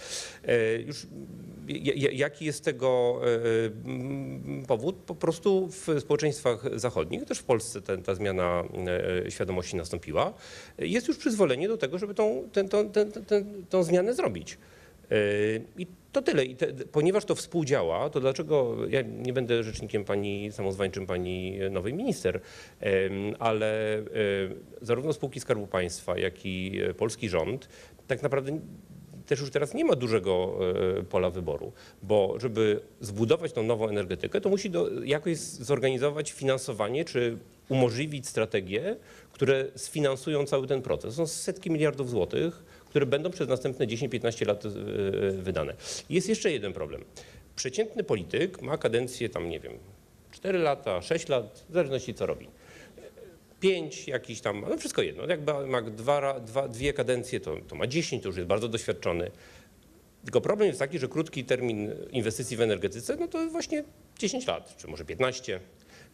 E, 0.45 0.81
Już 0.81 1.07
ja- 1.69 1.93
ja- 1.97 2.11
jaki 2.13 2.45
jest 2.45 2.65
tego 2.65 3.21
e, 4.63 4.67
powód? 4.67 4.97
Po 4.97 5.15
prostu 5.15 5.69
w 5.69 6.01
społeczeństwach 6.01 6.65
zachodnich, 6.79 7.25
też 7.25 7.39
w 7.39 7.45
Polsce 7.45 7.83
ten, 7.83 8.03
ta 8.03 8.15
zmiana 8.15 8.65
e, 9.27 9.31
świadomości 9.31 9.77
nastąpiła, 9.77 10.35
jest 10.79 11.09
już 11.09 11.17
przyzwolenie 11.17 11.69
do 11.69 11.77
tego, 11.77 11.99
żeby 11.99 12.15
tą, 12.15 12.49
ten, 12.53 12.69
tą, 12.69 12.91
ten, 12.91 13.13
ten, 13.13 13.65
tą 13.71 13.83
zmianę 13.83 14.08
zrobić. 14.15 14.59
E, 15.11 15.17
I 15.79 15.87
to 16.13 16.23
tyle. 16.23 16.45
I 16.45 16.57
te, 16.57 16.67
ponieważ 16.73 17.25
to 17.25 17.35
współdziała, 17.35 18.11
to 18.11 18.21
dlaczego 18.21 18.77
ja 18.89 19.03
nie 19.03 19.33
będę 19.33 19.63
rzecznikiem 19.63 20.05
pani 20.05 20.53
samozwańczym 20.53 21.07
pani 21.07 21.59
nowej 21.71 21.95
minister, 21.95 22.41
ale 23.39 23.99
e, 23.99 24.03
zarówno 24.83 25.13
spółki 25.13 25.41
Skarbu 25.41 25.67
Państwa, 25.67 26.19
jak 26.19 26.47
i 26.47 26.81
e, 26.83 26.95
polski 26.95 27.29
rząd 27.29 27.69
tak 28.09 28.23
naprawdę 28.23 28.59
też 29.27 29.41
już 29.41 29.51
teraz 29.51 29.75
nie 29.75 29.85
ma 29.85 29.97
dużego 29.97 30.59
e, 30.99 31.03
pola 31.03 31.31
wyboru, 31.31 31.73
bo 32.03 32.35
żeby 32.41 32.81
zbudować 33.01 33.53
tą 33.53 33.63
nową 33.63 33.89
energetykę, 33.89 34.41
to 34.41 34.49
musi 34.49 34.71
do, 34.71 35.03
jakoś 35.05 35.37
zorganizować 35.39 36.33
finansowanie 36.33 37.05
czy 37.05 37.39
umożliwić 37.69 38.29
strategie, 38.29 38.97
które 39.33 39.65
sfinansują 39.77 40.47
cały 40.47 40.67
ten 40.67 40.83
proces. 40.83 41.15
Są 41.15 41.27
setki 41.27 41.71
miliardów 41.71 42.11
złotych, 42.11 42.65
które 42.91 43.07
będą 43.07 43.31
przez 43.31 43.49
następne 43.49 43.87
10-15 43.87 44.47
lat 44.47 44.65
e, 44.67 44.69
wydane. 45.33 45.75
Jest 46.11 46.29
jeszcze 46.29 46.53
jeden 46.53 46.73
problem. 46.73 47.05
Przeciętny 47.57 48.05
polityk 48.05 48.63
ma 48.63 48.79
kadencję 48.79 49.29
tam, 49.29 49.49
nie 49.49 49.61
wiem, 49.61 49.73
4 50.33 50.59
lata, 50.59 51.03
6 51.03 51.29
lat, 51.29 51.65
w 51.69 51.73
zależności 51.73 52.15
co 52.15 52.27
robi 52.27 52.49
pięć, 53.61 54.09
jakiś 54.09 54.41
tam, 54.41 54.65
no 54.69 54.77
wszystko 54.77 55.03
jedno. 55.03 55.27
Jak 55.27 55.41
ma- 55.67 55.83
dwa, 55.83 56.41
dwa, 56.41 56.69
dwie 56.69 56.93
kadencje, 56.93 57.41
to, 57.41 57.57
to 57.69 57.77
ma 57.77 57.87
10, 57.87 58.23
to 58.23 58.29
już 58.29 58.37
jest 58.37 58.49
bardzo 58.49 58.69
doświadczony. 58.69 59.31
Tylko 60.25 60.41
problem 60.41 60.67
jest 60.67 60.79
taki, 60.79 60.99
że 60.99 61.09
krótki 61.09 61.45
termin 61.45 61.95
inwestycji 62.11 62.57
w 62.57 62.61
energetyce, 62.61 63.17
no 63.17 63.29
to 63.29 63.47
właśnie 63.47 63.85
10 64.19 64.47
lat, 64.47 64.77
czy 64.77 64.89
może 64.89 65.05
15. 65.05 65.61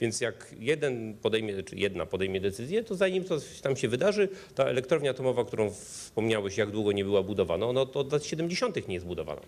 Więc 0.00 0.20
jak 0.20 0.54
jeden 0.58 1.14
podejmie, 1.14 1.62
czy 1.62 1.76
jedna 1.76 2.06
podejmie 2.06 2.40
decyzję, 2.40 2.84
to 2.84 2.94
zanim 2.94 3.24
coś 3.24 3.60
tam 3.60 3.76
się 3.76 3.88
wydarzy, 3.88 4.28
ta 4.54 4.64
elektrownia 4.64 5.10
atomowa, 5.10 5.44
którą 5.44 5.70
wspomniałeś, 5.70 6.56
jak 6.56 6.70
długo 6.70 6.92
nie 6.92 7.04
była 7.04 7.22
budowana, 7.22 7.66
ona 7.66 7.80
od 7.80 8.12
lat 8.12 8.24
70. 8.24 8.88
nie 8.88 8.94
jest 8.94 9.06
budowana. 9.06 9.40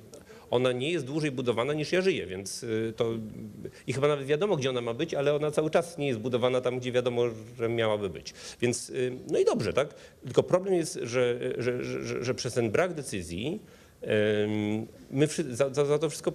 Ona 0.50 0.73
nie 0.73 0.91
jest 0.91 1.07
dłużej 1.07 1.31
budowana 1.31 1.73
niż 1.73 1.93
ja 1.93 2.03
żyję, 2.03 2.26
więc 2.26 2.62
y, 2.62 2.93
to 2.97 3.11
i 3.87 3.93
chyba 3.93 4.09
nawet 4.09 4.26
wiadomo, 4.26 4.57
gdzie 4.57 4.71
ona 4.71 4.81
ma 4.81 4.95
być, 4.95 5.15
ale 5.15 5.35
ona 5.35 5.50
cały 5.50 5.71
czas 5.71 5.99
nie 5.99 6.07
jest 6.07 6.21
budowana 6.21 6.61
tam, 6.61 6.79
gdzie 6.79 6.93
wiadomo, 6.93 7.23
że 7.59 7.69
miałaby 7.69 8.11
być. 8.11 8.35
Więc 8.61 8.91
y, 8.91 9.12
no 9.31 9.38
i 9.38 9.45
dobrze, 9.45 9.73
tak? 9.73 9.95
Tylko 10.25 10.43
problem 10.43 10.75
jest, 10.75 10.99
że, 11.03 11.38
że, 11.59 11.85
że, 11.85 12.25
że, 12.25 12.35
przez 12.35 12.55
ten 12.55 12.71
brak 12.71 12.95
decyzji 12.95 13.61
My 15.11 15.26
za, 15.50 15.75
za, 15.75 15.85
za 15.85 15.99
to 15.99 16.11
wszystko 16.11 16.33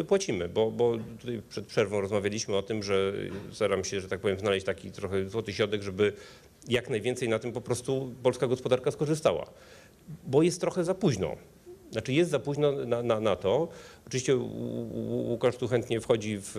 y, 0.00 0.04
płacimy, 0.04 0.48
bo, 0.48 0.70
bo 0.70 0.96
tutaj 1.20 1.42
przed 1.48 1.66
przerwą 1.66 2.00
rozmawialiśmy 2.00 2.56
o 2.56 2.62
tym, 2.62 2.82
że 2.82 3.12
staram 3.52 3.84
się, 3.84 4.00
że 4.00 4.08
tak 4.08 4.20
powiem, 4.20 4.38
znaleźć 4.38 4.66
taki 4.66 4.90
trochę 4.90 5.28
złoty 5.28 5.52
środek, 5.52 5.82
żeby 5.82 6.12
jak 6.68 6.90
najwięcej 6.90 7.28
na 7.28 7.38
tym 7.38 7.52
po 7.52 7.60
prostu 7.60 8.14
polska 8.22 8.46
gospodarka 8.46 8.90
skorzystała. 8.90 9.50
Bo 10.26 10.42
jest 10.42 10.60
trochę 10.60 10.84
za 10.84 10.94
późno. 10.94 11.36
Znaczy 11.90 12.12
jest 12.12 12.30
za 12.30 12.38
późno 12.38 12.72
na, 12.72 13.02
na, 13.02 13.20
na 13.20 13.36
to. 13.36 13.68
Oczywiście 14.06 14.36
Łukasz 15.28 15.56
tu 15.56 15.68
chętnie 15.68 16.00
wchodzi 16.00 16.38
w, 16.40 16.56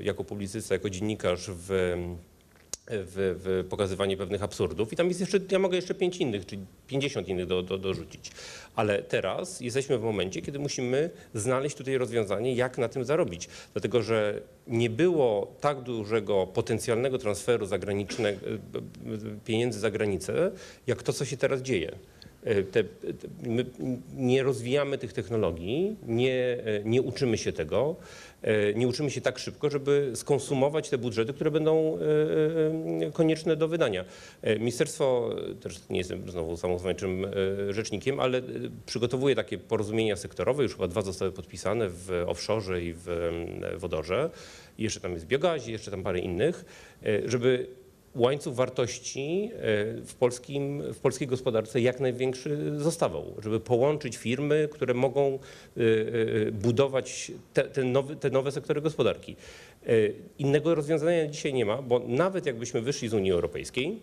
e, 0.00 0.04
jako 0.04 0.24
publicysta, 0.24 0.74
jako 0.74 0.90
dziennikarz 0.90 1.50
w 1.50 1.96
w, 2.90 3.36
w 3.44 3.68
pokazywanie 3.68 4.16
pewnych 4.16 4.42
absurdów. 4.42 4.92
I 4.92 4.96
tam 4.96 5.08
jest 5.08 5.20
jeszcze, 5.20 5.38
ja 5.50 5.58
mogę 5.58 5.76
jeszcze 5.76 5.94
pięć 5.94 6.16
innych, 6.16 6.46
czyli 6.46 6.64
50 6.86 7.28
innych 7.28 7.46
do, 7.46 7.62
do, 7.62 7.78
dorzucić. 7.78 8.30
Ale 8.76 9.02
teraz 9.02 9.60
jesteśmy 9.60 9.98
w 9.98 10.02
momencie, 10.02 10.42
kiedy 10.42 10.58
musimy 10.58 11.10
znaleźć 11.34 11.76
tutaj 11.76 11.98
rozwiązanie, 11.98 12.54
jak 12.54 12.78
na 12.78 12.88
tym 12.88 13.04
zarobić. 13.04 13.48
Dlatego, 13.72 14.02
że 14.02 14.42
nie 14.66 14.90
było 14.90 15.54
tak 15.60 15.80
dużego 15.80 16.46
potencjalnego 16.46 17.18
transferu 17.18 17.66
zagranicznego, 17.66 18.40
pieniędzy 19.44 19.80
za 19.80 19.90
granicę, 19.90 20.52
jak 20.86 21.02
to, 21.02 21.12
co 21.12 21.24
się 21.24 21.36
teraz 21.36 21.62
dzieje. 21.62 21.92
E, 22.46 22.62
Te, 22.62 22.84
te, 22.84 22.88
nie 24.16 24.42
rozwijamy 24.42 24.98
tych 24.98 25.12
technologii, 25.12 25.96
nie, 26.06 26.58
e, 26.64 26.84
nie 26.84 27.02
uczymy 27.02 27.38
się 27.38 27.52
tego, 27.52 27.96
e, 27.96 28.04
nie 28.74 28.88
uczymy 28.88 29.10
się 29.10 29.20
tak 29.20 29.38
szybko, 29.38 29.70
żeby 29.70 30.12
skonsumować 30.14 30.90
te 30.90 30.98
budżety, 30.98 31.32
które 31.32 31.50
będą 31.50 31.98
e, 31.98 33.06
e, 33.06 33.10
konieczne 33.12 33.56
do 33.56 33.68
wydania. 33.68 34.04
E, 34.42 34.58
Ministerstwo, 34.58 35.30
e, 35.50 35.54
też 35.54 35.80
nie 35.90 35.98
jestem 35.98 36.30
znowu 36.30 36.56
samozwańczym 36.56 37.24
e, 37.24 37.72
rzecznikiem, 37.72 38.20
ale 38.20 38.38
e, 38.38 38.42
przygotowuje 38.86 39.34
takie 39.34 39.58
porozumienia 39.58 40.16
sektorowe, 40.16 40.62
już 40.62 40.72
chyba 40.72 40.88
dwa 40.88 41.02
zostały 41.02 41.32
podpisane 41.32 41.88
w 41.88 42.24
offshore 42.26 42.82
i 42.82 42.92
w 42.92 43.08
e, 43.08 43.78
wodorze. 43.78 44.30
Jeszcze 44.78 45.00
tam 45.00 45.12
jest 45.12 45.26
biogazie, 45.26 45.72
jeszcze 45.72 45.90
tam 45.90 46.02
parę 46.02 46.18
innych, 46.18 46.64
e, 47.02 47.28
żeby 47.28 47.66
łańcuch 48.16 48.54
wartości 48.54 49.50
e, 49.52 49.58
w, 50.02 50.14
polskim, 50.18 50.82
w 50.92 50.98
polskiej 50.98 51.28
gospodarce 51.28 51.80
jak 51.80 52.00
największy 52.00 52.78
zostawał, 52.78 53.34
żeby 53.42 53.60
połączyć 53.60 54.16
firmy, 54.16 54.68
które 54.72 54.94
mogą 54.94 55.38
e, 55.76 55.80
e, 55.80 56.52
budować 56.52 57.32
te, 57.52 57.64
te, 57.64 57.84
nowe, 57.84 58.16
te 58.16 58.30
nowe 58.30 58.52
sektory 58.52 58.80
gospodarki. 58.80 59.36
Innego 60.38 60.74
rozwiązania 60.74 61.26
dzisiaj 61.26 61.54
nie 61.54 61.64
ma, 61.64 61.82
bo 61.82 61.98
nawet 62.06 62.46
jakbyśmy 62.46 62.80
wyszli 62.80 63.08
z 63.08 63.14
Unii 63.14 63.32
Europejskiej, 63.32 64.00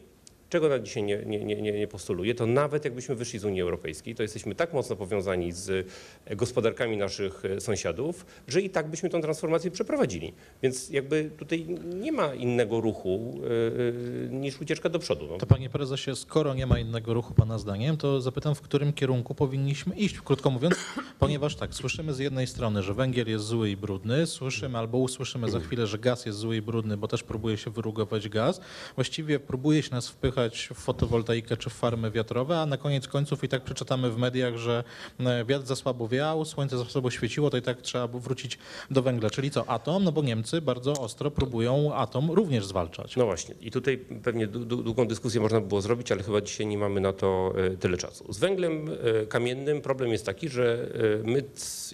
czego 0.54 0.70
na 0.70 0.80
dzisiaj 0.80 1.04
nie, 1.04 1.18
nie, 1.26 1.46
nie, 1.46 1.56
nie 1.56 1.88
postuluję, 1.88 2.36
to 2.36 2.46
nawet 2.46 2.86
jakbyśmy 2.86 3.16
wyszli 3.16 3.40
z 3.40 3.46
Unii 3.46 3.62
Europejskiej, 3.62 4.16
to 4.16 4.24
jesteśmy 4.24 4.56
tak 4.56 4.74
mocno 4.74 4.96
powiązani 4.96 5.52
z 5.52 5.88
gospodarkami 6.36 6.98
naszych 6.98 7.46
e, 7.46 7.62
sąsiadów, 7.62 8.26
że 8.48 8.62
i 8.62 8.70
tak 8.70 8.90
byśmy 8.90 9.10
tą 9.10 9.22
transformację 9.22 9.72
przeprowadzili. 9.72 10.34
Więc 10.64 10.90
jakby 10.90 11.32
tutaj 11.38 11.66
nie 11.96 12.12
ma 12.12 12.34
innego 12.34 12.82
ruchu 12.82 13.34
e, 13.44 14.30
e, 14.30 14.30
niż 14.30 14.62
ucieczka 14.62 14.90
do 14.90 15.00
przodu. 15.00 15.28
No. 15.30 15.38
To 15.38 15.46
panie 15.46 15.70
prezesie, 15.70 16.16
skoro 16.16 16.54
nie 16.54 16.66
ma 16.66 16.80
innego 16.80 17.14
ruchu 17.14 17.34
pana 17.34 17.58
zdaniem, 17.58 17.98
to 17.98 18.22
zapytam, 18.22 18.56
w 18.56 18.62
którym 18.62 18.94
kierunku 18.94 19.36
powinniśmy 19.36 19.96
iść, 19.96 20.22
krótko 20.22 20.50
mówiąc, 20.50 20.76
ponieważ 21.20 21.56
tak, 21.56 21.74
słyszymy 21.74 22.14
z 22.14 22.20
jednej 22.20 22.48
strony, 22.48 22.84
że 22.84 22.94
węgiel 22.94 23.30
jest 23.30 23.46
zły 23.46 23.70
i 23.70 23.78
brudny, 23.78 24.28
słyszymy 24.28 24.78
albo 24.78 24.98
usłyszymy 24.98 25.52
za 25.52 25.60
chwilę, 25.60 25.88
że 25.88 25.98
gaz 26.00 26.26
jest 26.26 26.38
zły 26.38 26.58
i 26.58 26.62
brudny, 26.62 26.98
bo 26.98 27.08
też 27.08 27.24
próbuje 27.24 27.58
się 27.58 27.72
wyrugować 27.72 28.30
gaz. 28.30 28.62
Właściwie 28.96 29.40
próbuje 29.40 29.84
się 29.84 29.92
nas 29.92 30.10
wpychać 30.10 30.43
w 30.52 30.74
fotowoltaikę 30.74 31.58
czy 31.58 31.70
w 31.70 31.74
farmy 31.74 32.12
wiatrowe, 32.12 32.60
a 32.60 32.66
na 32.66 32.78
koniec 32.78 33.08
końców 33.08 33.44
i 33.44 33.48
tak 33.50 33.64
przeczytamy 33.64 34.12
w 34.12 34.18
mediach, 34.18 34.58
że 34.58 34.84
e, 35.20 35.46
wiatr 35.46 35.66
za 35.66 35.76
słabo 35.76 36.08
wiał, 36.08 36.46
słońce 36.46 36.78
za 36.78 36.86
słabo 36.86 37.12
świeciło, 37.12 37.50
to 37.50 37.58
i 37.58 37.62
tak 37.62 37.82
trzeba 37.82 38.08
wrócić 38.08 38.58
do 38.92 39.02
węgla. 39.02 39.30
Czyli 39.30 39.52
co, 39.52 39.70
atom? 39.70 40.04
No 40.04 40.12
bo 40.12 40.22
Niemcy 40.22 40.62
bardzo 40.62 40.92
ostro 40.94 41.32
próbują 41.32 41.96
atom 41.96 42.32
również 42.32 42.66
zwalczać. 42.66 43.16
No 43.16 43.26
właśnie, 43.26 43.56
i 43.62 43.72
tutaj 43.72 43.98
pewnie 43.98 44.48
dłu- 44.48 44.66
dłu- 44.66 44.84
długą 44.84 45.08
dyskusję 45.08 45.42
można 45.42 45.62
by 45.62 45.68
było 45.68 45.82
zrobić, 45.82 46.12
ale 46.12 46.24
chyba 46.24 46.42
dzisiaj 46.42 46.68
nie 46.68 46.78
mamy 46.78 47.02
na 47.02 47.14
to 47.14 47.54
e, 47.74 47.78
tyle 47.78 47.98
czasu. 47.98 48.34
Z 48.34 48.40
węglem 48.40 48.90
e, 49.22 49.26
kamiennym 49.26 49.82
problem 49.82 50.12
jest 50.12 50.26
taki, 50.26 50.50
że 50.50 50.88
my 51.24 51.44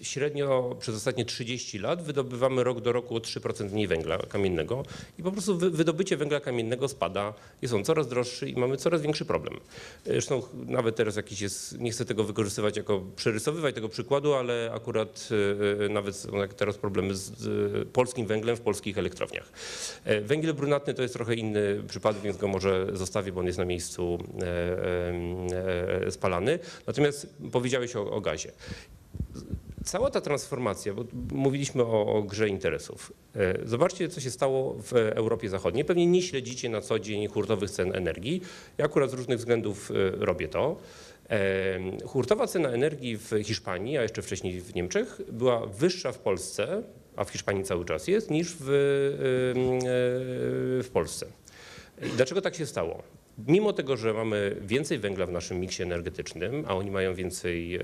średnio 0.02 0.76
przez 0.80 0.96
ostatnie 0.96 1.26
30 1.26 1.80
lat 1.80 2.04
wydobywamy 2.04 2.64
rok 2.64 2.82
do 2.82 2.92
roku 2.92 3.16
o 3.16 3.20
3% 3.20 3.72
mniej 3.72 3.88
węgla 3.88 4.18
kamiennego 4.18 4.84
i 5.20 5.24
po 5.24 5.32
prostu 5.32 5.58
wy- 5.58 5.70
wydobycie 5.70 6.18
węgla 6.18 6.40
kamiennego 6.40 6.88
spada, 6.88 7.34
jest 7.62 7.74
on 7.74 7.84
coraz 7.84 8.08
droższy 8.08 8.29
i 8.44 8.54
mamy 8.54 8.78
coraz 8.78 9.02
większy 9.02 9.26
problem. 9.26 9.60
Zresztą 10.06 10.42
nawet 10.54 10.96
teraz 10.96 11.16
jakiś 11.16 11.42
jest, 11.42 11.80
nie 11.80 11.92
chcę 11.92 12.06
tego 12.06 12.24
wykorzystywać 12.24 12.78
jako 12.78 13.02
przerysowywać 13.16 13.76
tego 13.76 13.90
przykładu, 13.90 14.34
ale 14.34 14.72
akurat 14.74 15.30
e, 15.82 15.86
e, 15.86 15.90
nawet 15.90 16.16
są 16.16 16.32
teraz 16.58 16.78
problemy 16.78 17.16
z 17.16 17.90
polskim 17.90 18.28
węglem 18.28 18.56
w 18.56 18.62
polskich 18.62 18.98
elektrowniach. 18.98 19.52
E, 20.06 20.22
Węgiel 20.22 20.54
brunatny 20.54 20.94
to 20.94 21.02
jest 21.02 21.14
trochę 21.14 21.36
inny 21.36 21.84
przypadek, 21.88 22.22
więc 22.22 22.38
go 22.38 22.48
może 22.48 22.88
zostawię, 22.94 23.32
bo 23.32 23.40
on 23.40 23.46
jest 23.46 23.58
na 23.58 23.66
miejscu 23.66 24.20
spalany. 26.10 26.60
Natomiast 26.88 27.28
powiedziałeś 27.52 27.96
o, 27.96 28.12
o 28.12 28.22
gazie. 28.22 28.52
Cała 29.90 30.10
ta 30.10 30.22
transformacja, 30.22 30.94
bo 30.94 31.04
mówiliśmy 31.32 31.84
o, 31.84 32.06
o 32.06 32.24
grze 32.24 32.50
interesów. 32.50 33.14
E, 33.36 33.68
Zobaczcie, 33.68 34.10
co 34.10 34.22
się 34.22 34.32
stało 34.32 34.76
w 34.84 34.94
Europie 34.94 35.50
Zachodniej. 35.50 35.86
Pewnie 35.86 36.08
nie 36.08 36.22
śledzicie 36.22 36.70
na 36.70 36.82
co 36.82 37.00
dzień 37.00 37.28
hurtowych 37.28 37.72
cen 37.72 37.96
energii. 37.96 38.42
Ja 38.78 38.86
akurat 38.86 39.12
z 39.12 39.14
różnych 39.14 39.38
względów 39.38 39.92
e, 39.92 40.26
robię 40.26 40.48
to. 40.48 40.78
E, 41.30 41.80
Hurtowa 42.06 42.48
cena 42.48 42.70
energii 42.70 43.18
w 43.18 43.32
Hiszpanii, 43.44 43.98
a 43.98 44.02
jeszcze 44.02 44.22
wcześniej 44.22 44.62
w 44.62 44.76
Niemczech, 44.76 45.22
była 45.32 45.66
wyższa 45.66 46.12
w 46.12 46.20
Polsce, 46.20 46.84
a 47.16 47.24
w 47.24 47.30
Hiszpanii 47.30 47.64
cały 47.64 47.86
czas 47.86 48.08
jest, 48.08 48.30
niż 48.32 48.56
w, 48.60 48.66
w 50.84 50.90
Polsce. 50.94 51.26
Dlaczego 52.16 52.42
tak 52.42 52.56
się 52.56 52.66
stało? 52.66 53.04
Mimo 53.48 53.74
tego, 53.74 53.98
że 53.98 54.14
mamy 54.14 54.56
więcej 54.62 55.00
węgla 55.00 55.26
w 55.26 55.32
naszym 55.32 55.60
miksie 55.60 55.84
energetycznym, 55.84 56.64
a 56.68 56.76
oni 56.76 56.92
mają 56.92 57.14
więcej 57.14 57.76
e, 57.76 57.82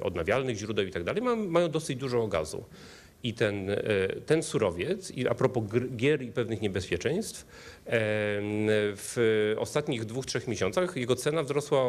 odnawialnych 0.00 0.56
źródeł 0.56 0.86
i 0.86 0.90
tak 0.90 1.04
dalej, 1.04 1.22
mają, 1.22 1.70
dosyć 1.70 1.98
dużo 1.98 2.26
gazu. 2.26 2.64
I 3.22 3.34
ten, 3.34 3.70
e, 3.70 3.76
ten 4.26 4.42
surowiec, 4.42 5.10
i 5.10 5.28
a 5.28 5.34
propos 5.34 5.64
gier 5.96 6.22
i 6.22 6.32
pewnych 6.32 6.60
niebezpieczeństw, 6.60 7.40
e, 7.42 7.46
w 8.96 9.54
ostatnich 9.58 10.04
dwóch, 10.04 10.26
trzech 10.26 10.48
miesiącach 10.48 10.96
jego 10.96 11.16
cena 11.16 11.42
wzrosła 11.42 11.82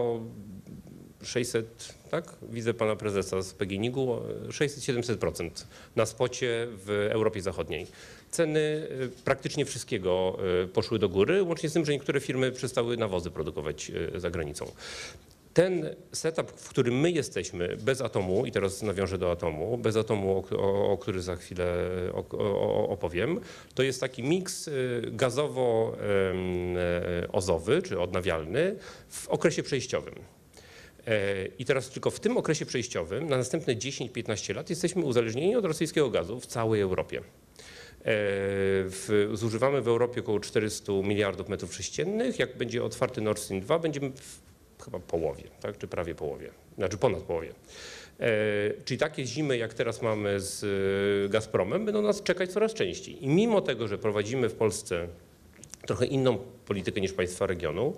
600, 1.26 1.94
tak? 2.12 2.36
Widzę 2.50 2.74
pana 2.74 2.96
prezesa 2.96 3.42
z 3.42 3.54
PGNiG-u, 3.54 4.20
600-700% 4.50 5.50
na 5.96 6.06
spocie 6.06 6.68
w 6.86 7.08
Europie 7.12 7.42
Zachodniej. 7.42 7.88
Ceny 8.32 8.60
y, 8.60 9.10
praktycznie 9.26 9.66
wszystkiego 9.66 10.38
y, 10.64 10.68
poszły 10.68 11.00
do 11.00 11.10
góry, 11.10 11.44
łącznie 11.44 11.70
z 11.70 11.74
tym, 11.74 11.86
że 11.86 11.92
niektóre 11.92 12.20
firmy 12.20 12.52
przestały 12.52 12.98
nawozy 12.98 13.32
produkować 13.32 13.92
y, 14.16 14.20
za 14.20 14.30
granicą. 14.30 14.72
Ten 15.54 15.96
setup, 16.12 16.52
w 16.52 16.70
którym 16.70 17.00
my 17.00 17.12
jesteśmy, 17.12 17.78
bez 17.78 18.02
atomu, 18.02 18.46
i 18.46 18.52
teraz 18.52 18.82
nawiążę 18.82 19.18
do 19.18 19.32
atomu, 19.32 19.78
bez 19.78 19.96
atomu, 19.96 20.46
o, 20.52 20.58
o, 20.58 20.92
o 20.92 20.98
który 20.98 21.22
za 21.22 21.36
chwilę 21.36 21.66
opowiem, 22.88 23.40
to 23.76 23.84
jest 23.84 24.02
taki 24.02 24.24
miks 24.24 24.70
gazowo-ozowy, 25.12 27.82
czy 27.82 28.00
odnawialny 28.00 28.76
w 29.10 29.30
okresie 29.30 29.64
przejściowym. 29.64 30.16
E, 31.08 31.46
I 31.60 31.65
teraz 31.65 31.89
tylko 31.89 32.12
w 32.12 32.20
tym 32.20 32.38
okresie 32.38 32.65
przejściowym, 32.65 33.30
na 33.30 33.38
następne 33.38 33.76
10-15 33.76 34.56
lat, 34.56 34.70
jesteśmy 34.70 35.04
uzależnieni 35.04 35.56
od 35.56 35.65
rosyjskiego 35.65 36.10
gazu 36.10 36.39
w 36.39 36.46
całej 36.46 36.82
Europie. 36.82 37.18
E, 37.18 37.24
W, 38.88 39.30
zużywamy 39.34 39.82
w 39.82 39.88
Europie 39.88 40.20
około 40.22 40.39
400 40.39 40.94
miliardów 40.94 41.50
metrów 41.50 41.76
sześciennych. 41.76 42.39
Jak 42.39 42.58
będzie 42.58 42.84
otwarty 42.84 43.22
Nord 43.22 43.39
Stream 43.39 43.62
2, 43.62 43.80
będziemy 43.80 44.12
w 44.12 44.39
chyba 44.84 45.00
połowie, 45.00 45.44
tak? 45.62 45.78
czy 45.78 45.88
prawie 45.88 46.15
połowie, 46.15 46.52
znaczy 46.78 46.98
ponad 46.98 47.22
połowie. 47.22 47.54
E, 48.20 48.34
czyli 48.86 48.98
takie 48.98 49.26
zimy, 49.26 49.58
jak 49.58 49.74
teraz 49.74 50.02
mamy 50.02 50.39
z 50.39 50.63
e, 51.26 51.30
Gazpromem, 51.30 51.86
będą 51.86 52.02
nas 52.02 52.24
czekać 52.24 52.52
coraz 52.52 52.74
częściej. 52.74 53.24
I 53.24 53.28
mimo 53.28 53.62
tego, 53.62 53.88
że 53.88 53.98
prowadzimy 53.98 54.50
w 54.50 54.56
Polsce 54.56 55.08
trochę 55.88 56.06
inną 56.06 56.38
politykę 56.65 57.02
niż 57.02 57.13
państwa 57.13 57.46
regionu, 57.48 57.94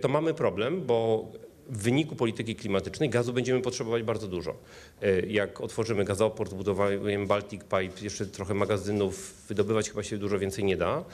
to 0.00 0.08
mamy 0.08 0.34
problem, 0.34 0.86
bo 0.86 1.28
w 1.68 1.82
wyniku 1.82 2.16
polityki 2.16 2.56
klimatycznej 2.56 3.10
gazu 3.10 3.32
będziemy 3.32 3.60
potrzebować 3.60 4.02
bardzo 4.02 4.28
dużo. 4.28 4.54
E, 5.02 5.20
Jak 5.20 5.60
otworzymy 5.60 6.04
gazoport, 6.04 6.54
budujemy 6.54 7.26
Baltic 7.26 7.62
Pipe, 7.62 8.02
jeszcze 8.02 8.26
trochę 8.26 8.54
magazynów, 8.54 9.34
wydobywać 9.48 9.90
chyba 9.90 10.02
się 10.02 10.18
dużo 10.18 10.38
więcej 10.38 10.64
nie 10.64 10.76
da. 10.76 11.04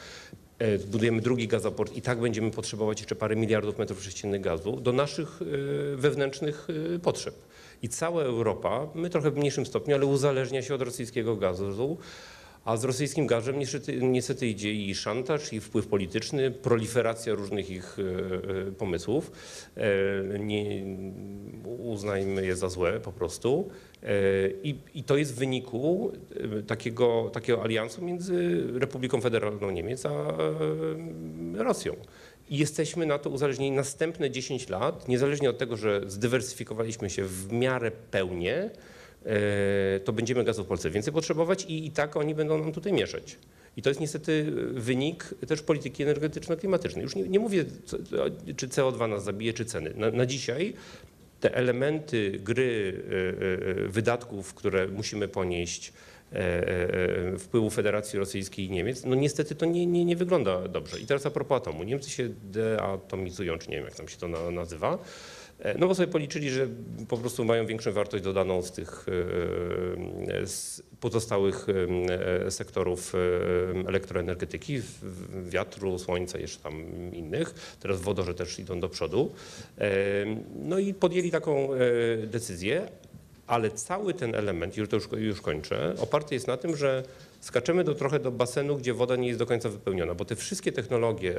E, 0.58 0.78
Budujemy 0.78 1.20
drugi 1.20 1.48
gazoport 1.48 1.96
i 1.96 2.02
tak 2.02 2.20
będziemy 2.20 2.50
potrzebować 2.50 3.00
jeszcze 3.00 3.14
parę 3.14 3.36
miliardów 3.36 3.78
metrów 3.78 4.04
sześciennych 4.04 4.40
gazu 4.40 4.80
do 4.80 4.92
naszych 4.92 5.40
e, 5.42 5.96
wewnętrznych 5.96 6.68
potrzeb. 7.02 7.34
I 7.82 7.88
cała 7.88 8.22
Europa, 8.22 8.88
my 8.94 9.10
trochę 9.10 9.30
w 9.30 9.36
mniejszym 9.36 9.66
stopniu, 9.66 9.94
ale 9.94 10.06
uzależnia 10.06 10.62
się 10.62 10.74
od 10.74 10.82
rosyjskiego 10.82 11.36
gazu. 11.36 11.98
A 12.64 12.76
z 12.76 12.84
rosyjskim 12.84 13.26
gazem 13.26 13.58
niestety, 13.58 13.96
niestety 14.02 14.46
idzie 14.46 14.72
i 14.72 14.94
szantaż, 14.94 15.52
i 15.52 15.60
wpływ 15.60 15.86
polityczny, 15.86 16.50
proliferacja 16.50 17.34
różnych 17.34 17.70
ich 17.70 17.96
e, 17.98 18.68
e, 18.68 18.72
pomysłów. 18.72 19.32
E, 19.76 20.38
Nie, 20.38 20.84
uznajmy 21.78 22.46
je 22.46 22.56
za 22.56 22.68
złe 22.68 23.00
po 23.00 23.12
prostu. 23.12 23.68
I, 24.62 24.76
I 24.94 25.04
to 25.04 25.16
jest 25.16 25.34
w 25.34 25.38
wyniku 25.38 26.12
takiego, 26.66 27.30
takiego 27.32 27.62
aliansu 27.62 28.04
między 28.04 28.62
Republiką 28.72 29.20
Federalną 29.20 29.70
Niemiec 29.70 30.06
a 30.06 30.36
Rosją. 31.54 31.96
Jesteśmy 32.50 33.06
na 33.06 33.18
to 33.18 33.30
uzależnieni 33.30 33.76
następne 33.76 34.30
10 34.30 34.68
lat, 34.68 35.08
niezależnie 35.08 35.50
od 35.50 35.58
tego, 35.58 35.76
że 35.76 36.00
zdywersyfikowaliśmy 36.06 37.10
się 37.10 37.24
w 37.24 37.52
miarę 37.52 37.90
pełnie, 37.90 38.70
to 40.04 40.12
będziemy 40.12 40.44
gazu 40.44 40.64
w 40.64 40.66
Polsce 40.66 40.90
więcej 40.90 41.12
potrzebować 41.12 41.64
i, 41.64 41.86
i 41.86 41.90
tak 41.90 42.16
oni 42.16 42.34
będą 42.34 42.58
nam 42.58 42.72
tutaj 42.72 42.92
mieszać. 42.92 43.38
I 43.76 43.82
to 43.82 43.90
jest 43.90 44.00
niestety 44.00 44.52
wynik 44.72 45.34
też 45.46 45.62
polityki 45.62 46.02
energetyczno-klimatycznej. 46.02 47.02
Już 47.02 47.16
nie, 47.16 47.22
nie 47.22 47.38
mówię, 47.38 47.64
co, 47.84 47.96
czy 48.56 48.68
CO2 48.68 49.08
nas 49.08 49.24
zabije, 49.24 49.52
czy 49.52 49.64
ceny. 49.64 49.92
Na, 49.96 50.10
na 50.10 50.26
dzisiaj 50.26 50.74
te 51.42 51.54
elementy 51.54 52.40
gry 52.42 53.02
e, 53.76 53.84
e, 53.84 53.88
wydatków, 53.88 54.54
które 54.54 54.88
musimy 54.88 55.28
ponieść, 55.28 55.92
e, 56.32 56.36
e, 56.36 57.38
wpływu 57.38 57.70
Federacji 57.70 58.18
Rosyjskiej 58.18 58.66
i 58.66 58.70
Niemiec, 58.70 59.04
no 59.04 59.14
niestety 59.14 59.54
to 59.54 59.66
nie, 59.66 59.86
nie, 59.86 60.04
nie 60.04 60.16
wygląda 60.16 60.68
dobrze. 60.68 61.00
I 61.00 61.06
teraz 61.06 61.26
a 61.26 61.30
propos 61.30 61.56
atomu. 61.56 61.82
Niemcy 61.82 62.10
się 62.10 62.28
deatomizują, 62.42 63.58
czy 63.58 63.70
nie 63.70 63.76
wiem 63.76 63.84
jak 63.84 63.94
tam 63.94 64.08
się 64.08 64.16
to 64.16 64.28
na, 64.28 64.50
nazywa. 64.50 64.98
E, 65.62 65.78
No 65.78 65.88
bo 65.88 65.94
sobie 65.94 66.08
policzyli, 66.08 66.50
że 66.50 66.68
po 67.08 67.16
prostu 67.16 67.44
mają 67.44 67.66
większą 67.66 67.92
wartość 67.92 68.24
dodaną 68.24 68.62
z 68.62 68.72
tych 68.72 69.06
e, 69.08 70.46
z 70.46 70.82
pozostałych 71.00 71.66
e, 72.46 72.50
sektorów 72.50 73.12
elektroenergetyki, 73.88 74.80
wiatru, 75.46 75.98
słońca, 75.98 76.38
jeszcze 76.38 76.62
tam 76.62 76.84
innych. 77.12 77.76
Teraz 77.80 78.00
wodorze 78.00 78.34
też 78.34 78.58
idą 78.58 78.80
do 78.80 78.88
przodu. 78.88 79.32
No 80.64 80.78
i 80.78 80.94
podjęli 80.94 81.30
taką 81.30 81.68
decyzję, 82.26 82.88
ale 83.46 83.70
cały 83.70 84.14
ten 84.14 84.34
element, 84.34 84.76
już 84.76 84.88
to 84.88 84.96
już, 84.96 85.08
już 85.16 85.40
kończę, 85.40 85.94
oparty 85.98 86.34
jest 86.34 86.46
na 86.46 86.56
tym, 86.56 86.76
że 86.76 87.02
skaczemy 87.40 87.84
do, 87.84 87.94
trochę 87.94 88.18
do 88.20 88.30
basenu, 88.30 88.76
gdzie 88.76 88.94
woda 88.94 89.16
nie 89.16 89.26
jest 89.28 89.38
do 89.38 89.46
końca 89.46 89.68
wypełniona, 89.68 90.14
bo 90.14 90.24
te 90.24 90.36
wszystkie 90.36 90.72
technologie, 90.72 91.34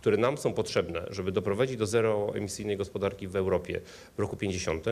które 0.00 0.16
nam 0.16 0.38
są 0.38 0.52
potrzebne, 0.52 1.06
żeby 1.10 1.32
doprowadzić 1.32 1.76
do 1.76 1.86
zeroemisyjnej 1.86 2.76
gospodarki 2.76 3.28
w 3.28 3.36
Europie 3.36 3.80
w 4.16 4.20
roku 4.20 4.36
50, 4.36 4.86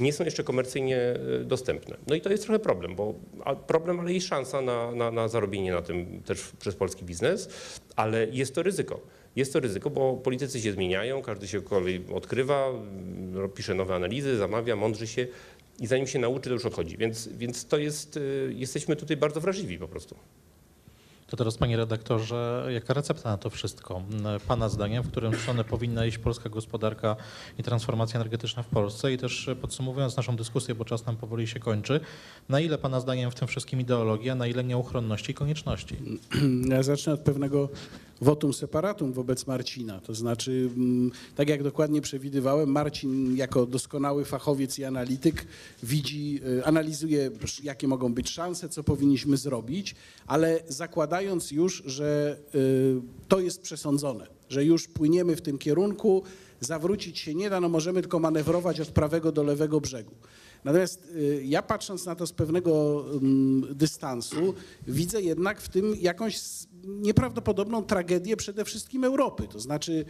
nie 0.00 0.12
są 0.12 0.24
jeszcze 0.24 0.44
komercyjnie 0.44 0.98
e, 0.98 1.44
dostępne. 1.44 1.96
No 2.06 2.14
i 2.14 2.20
to 2.20 2.30
jest 2.30 2.42
trochę 2.42 2.58
problem, 2.58 2.94
bo 2.94 3.14
problem, 3.66 4.00
ale 4.00 4.12
i 4.12 4.20
szansa 4.20 4.60
na, 4.60 4.92
na, 4.92 5.10
na 5.10 5.28
zarobienie 5.28 5.72
na 5.72 5.82
tym 5.82 6.22
też 6.22 6.52
przez 6.58 6.74
polski 6.74 7.04
biznes, 7.04 7.48
ale 7.96 8.26
jest 8.26 8.54
to 8.54 8.62
ryzyko. 8.62 9.00
Jest 9.36 9.52
to 9.52 9.60
ryzyko, 9.60 9.90
bo 9.90 10.16
politycy 10.16 10.60
się 10.60 10.72
zmieniają, 10.72 11.22
każdy 11.22 11.48
się 11.48 11.62
kolej 11.62 12.04
odkrywa, 12.14 12.68
mm, 12.68 13.50
pisze 13.50 13.74
nowe 13.74 13.94
analizy, 13.94 14.36
zamawia, 14.36 14.76
mądrzy 14.76 15.06
się 15.06 15.26
i 15.80 15.86
zanim 15.86 16.06
się 16.06 16.18
nauczy, 16.18 16.48
to 16.48 16.54
już 16.54 16.66
odchodzi. 16.66 16.96
Więc, 16.96 17.28
więc 17.28 17.66
to 17.66 17.78
jest, 17.78 18.16
y, 18.16 18.52
jesteśmy 18.56 18.96
tutaj 18.96 19.16
bardzo 19.16 19.40
wrażliwi 19.40 19.78
po 19.78 19.88
prostu. 19.88 20.16
To 21.26 21.36
teraz, 21.36 21.56
panie 21.58 21.76
redaktorze, 21.76 22.66
jaka 22.70 22.94
recepta 22.94 23.30
na 23.30 23.38
to 23.38 23.50
wszystko? 23.50 24.02
Pana 24.48 24.68
zdaniem, 24.68 25.02
w 25.02 25.10
którym 25.10 25.34
stronę 25.34 25.64
powinna 25.64 26.06
iść 26.06 26.18
polska 26.18 26.48
gospodarka 26.48 27.16
i 27.58 27.62
transformacja 27.62 28.20
energetyczna 28.20 28.62
w 28.62 28.66
Polsce? 28.66 29.12
I 29.12 29.18
też 29.18 29.50
podsumowując 29.60 30.16
naszą 30.16 30.36
dyskusję, 30.36 30.74
bo 30.74 30.84
czas 30.84 31.06
nam 31.06 31.16
powoli 31.16 31.46
się 31.46 31.60
kończy, 31.60 32.00
na 32.48 32.60
ile 32.60 32.78
pana 32.78 33.00
zdaniem 33.00 33.30
w 33.30 33.34
tym 33.34 33.48
wszystkim 33.48 33.80
ideologia, 33.80 34.34
na 34.34 34.46
ile 34.46 34.64
nieuchronności 34.64 35.30
i 35.30 35.34
konieczności? 35.34 35.96
Ja 36.68 36.82
zacznę 36.82 37.12
od 37.12 37.20
pewnego 37.20 37.68
votum 38.20 38.52
separatum 38.52 39.12
wobec 39.12 39.46
Marcina. 39.46 40.00
To 40.00 40.14
znaczy, 40.14 40.70
mm, 40.76 41.10
tak 41.34 41.48
jak 41.48 41.62
dokładnie 41.62 42.00
przewidywałem, 42.00 42.70
Marcin 42.70 43.36
jako 43.36 43.66
doskonały 43.66 44.24
fachowiec 44.24 44.78
i 44.78 44.84
analityk 44.84 45.46
widzi, 45.82 46.40
y, 46.58 46.64
analizuje, 46.64 47.30
jakie 47.62 47.88
mogą 47.88 48.14
być 48.14 48.30
szanse, 48.30 48.68
co 48.68 48.84
powinniśmy 48.84 49.36
zrobić, 49.36 49.94
ale 50.26 50.60
zakładając 50.68 51.50
już, 51.50 51.82
że 51.86 52.38
y, 52.54 53.00
to 53.28 53.40
jest 53.40 53.60
przesądzone, 53.60 54.26
że 54.48 54.64
już 54.64 54.88
płyniemy 54.88 55.36
w 55.36 55.42
tym 55.42 55.58
kierunku, 55.58 56.22
zawrócić 56.60 57.18
się 57.18 57.34
nie 57.34 57.50
da, 57.50 57.60
no 57.60 57.68
możemy 57.68 58.00
tylko 58.00 58.18
manewrować 58.18 58.80
od 58.80 58.88
prawego 58.88 59.32
do 59.32 59.42
lewego 59.42 59.80
brzegu. 59.80 60.14
Natomiast 60.66 61.08
y, 61.16 61.42
ja 61.44 61.62
patrząc 61.62 62.06
na 62.06 62.14
to 62.14 62.26
z 62.26 62.32
pewnego 62.32 63.04
mm, 63.10 63.74
dystansu, 63.74 64.54
widzę 64.86 65.22
jednak 65.22 65.60
w 65.60 65.68
tym 65.68 65.94
jakąś 66.00 66.40
nieprawdopodobną 66.84 67.84
tragedię 67.84 68.36
przede 68.36 68.64
wszystkim 68.64 69.04
Europy. 69.04 69.48
To 69.48 69.60
znaczy 69.60 70.04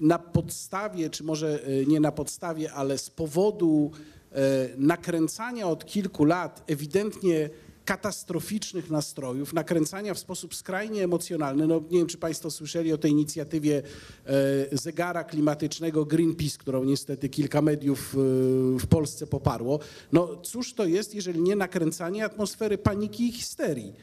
na 0.00 0.18
podstawie, 0.18 1.10
czy 1.10 1.24
może 1.24 1.68
y, 1.68 1.86
nie 1.86 2.00
na 2.00 2.12
podstawie, 2.12 2.72
ale 2.72 2.98
z 2.98 3.10
powodu 3.10 3.90
e, 4.32 4.68
nakręcania 4.76 5.68
od 5.68 5.86
kilku 5.86 6.24
lat 6.24 6.64
ewidentnie 6.66 7.50
katastroficznych 7.90 8.90
nastrojów, 8.90 9.52
nakręcania 9.52 10.14
w 10.14 10.18
sposób 10.18 10.54
skrajnie 10.54 11.04
emocjonalny. 11.04 11.66
No, 11.66 11.82
nie 11.90 11.98
wiem, 11.98 12.06
czy 12.06 12.18
Państwo 12.18 12.50
słyszeli 12.50 12.92
o 12.92 12.98
tej 12.98 13.10
inicjatywie 13.10 13.82
e, 14.26 14.32
zegara 14.76 15.24
klimatycznego 15.24 16.04
Greenpeace, 16.04 16.58
którą 16.58 16.84
niestety 16.84 17.28
kilka 17.28 17.62
mediów 17.62 18.14
e, 18.14 18.18
w 18.78 18.86
Polsce 18.86 19.26
poparło. 19.26 19.80
No 20.12 20.36
cóż 20.42 20.74
to 20.74 20.86
jest, 20.86 21.14
jeżeli 21.14 21.40
nie 21.40 21.56
nakręcanie 21.56 22.24
atmosfery 22.24 22.78
paniki 22.78 23.28
i 23.28 23.32
histerii? 23.32 23.94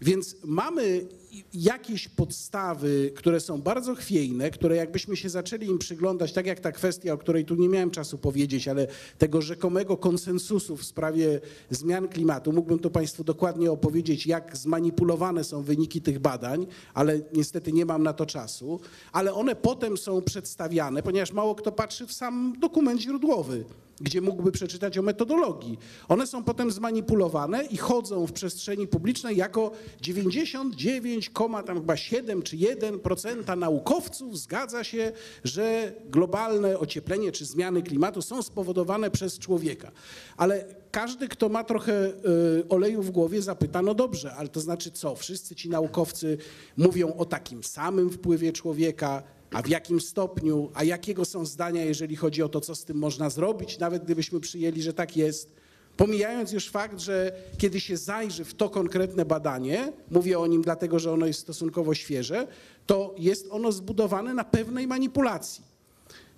Więc 0.00 0.36
mamy 0.44 1.06
jakieś 1.54 2.08
podstawy, 2.08 3.12
które 3.16 3.40
są 3.40 3.62
bardzo 3.62 3.94
chwiejne, 3.94 4.50
które 4.50 4.76
jakbyśmy 4.76 5.16
się 5.16 5.28
zaczęli 5.28 5.66
im 5.66 5.78
przyglądać, 5.78 6.32
tak 6.32 6.46
jak 6.46 6.60
ta 6.60 6.72
kwestia, 6.72 7.12
o 7.12 7.18
której 7.18 7.44
tu 7.44 7.54
nie 7.54 7.68
miałem 7.68 7.90
czasu 7.90 8.18
powiedzieć, 8.18 8.68
ale 8.68 8.86
tego 9.18 9.42
rzekomego 9.42 9.96
konsensusu 9.96 10.76
w 10.76 10.84
sprawie 10.84 11.40
zmian 11.70 12.08
klimatu. 12.08 12.52
Mógłbym 12.52 12.78
tu 12.78 12.90
Państwu 12.90 13.24
dokładnie 13.24 13.70
opowiedzieć, 13.70 14.26
jak 14.26 14.56
zmanipulowane 14.56 15.44
są 15.44 15.62
wyniki 15.62 16.00
tych 16.00 16.18
badań, 16.18 16.66
ale 16.94 17.20
niestety 17.32 17.72
nie 17.72 17.86
mam 17.86 18.02
na 18.02 18.12
to 18.12 18.26
czasu. 18.26 18.80
Ale 19.12 19.34
one 19.34 19.56
potem 19.56 19.96
są 19.96 20.22
przedstawiane, 20.22 21.02
ponieważ 21.02 21.32
mało 21.32 21.54
kto 21.54 21.72
patrzy 21.72 22.06
w 22.06 22.12
sam 22.12 22.54
dokument 22.60 23.00
źródłowy 23.00 23.64
gdzie 24.00 24.20
mógłby 24.20 24.52
przeczytać 24.52 24.98
o 24.98 25.02
metodologii. 25.02 25.78
One 26.08 26.26
są 26.26 26.44
potem 26.44 26.70
zmanipulowane 26.70 27.64
i 27.64 27.76
chodzą 27.76 28.26
w 28.26 28.32
przestrzeni 28.32 28.86
publicznej 28.86 29.36
jako 29.36 29.70
99, 30.00 31.17
tam 31.66 31.80
chyba 31.80 31.96
7 31.96 32.42
czy 32.42 32.56
1% 32.56 33.56
naukowców 33.56 34.38
zgadza 34.38 34.84
się, 34.84 35.12
że 35.44 35.92
globalne 36.10 36.78
ocieplenie 36.78 37.32
czy 37.32 37.44
zmiany 37.44 37.82
klimatu 37.82 38.22
są 38.22 38.42
spowodowane 38.42 39.10
przez 39.10 39.38
człowieka. 39.38 39.92
Ale 40.36 40.64
każdy, 40.90 41.28
kto 41.28 41.48
ma 41.48 41.64
trochę 41.64 42.06
y, 42.06 42.68
oleju 42.68 43.02
w 43.02 43.10
głowie, 43.10 43.42
zapyta, 43.42 43.82
no 43.82 43.94
dobrze, 43.94 44.34
ale 44.34 44.48
to 44.48 44.60
znaczy 44.60 44.90
co? 44.90 45.16
Wszyscy 45.16 45.54
ci 45.54 45.68
naukowcy 45.68 46.38
mówią 46.76 47.14
o 47.16 47.24
takim 47.24 47.64
samym 47.64 48.10
wpływie 48.10 48.52
człowieka, 48.52 49.22
a 49.50 49.62
w 49.62 49.68
jakim 49.68 50.00
stopniu, 50.00 50.70
a 50.74 50.84
jakiego 50.84 51.24
są 51.24 51.46
zdania, 51.46 51.84
jeżeli 51.84 52.16
chodzi 52.16 52.42
o 52.42 52.48
to, 52.48 52.60
co 52.60 52.74
z 52.74 52.84
tym 52.84 52.96
można 52.96 53.30
zrobić, 53.30 53.78
nawet 53.78 54.04
gdybyśmy 54.04 54.40
przyjęli, 54.40 54.82
że 54.82 54.92
tak 54.92 55.16
jest. 55.16 55.57
Pomijając 55.98 56.52
już 56.52 56.68
fakt, 56.68 57.00
że 57.00 57.32
kiedy 57.58 57.80
się 57.80 57.96
zajrzy 57.96 58.44
w 58.44 58.54
to 58.54 58.70
konkretne 58.70 59.24
badanie, 59.24 59.92
mówię 60.10 60.38
o 60.38 60.46
nim 60.46 60.62
dlatego, 60.62 60.98
że 60.98 61.12
ono 61.12 61.26
jest 61.26 61.40
stosunkowo 61.40 61.94
świeże, 61.94 62.46
to 62.86 63.14
jest 63.18 63.46
ono 63.50 63.72
zbudowane 63.72 64.34
na 64.34 64.44
pewnej 64.44 64.86
manipulacji. 64.86 65.64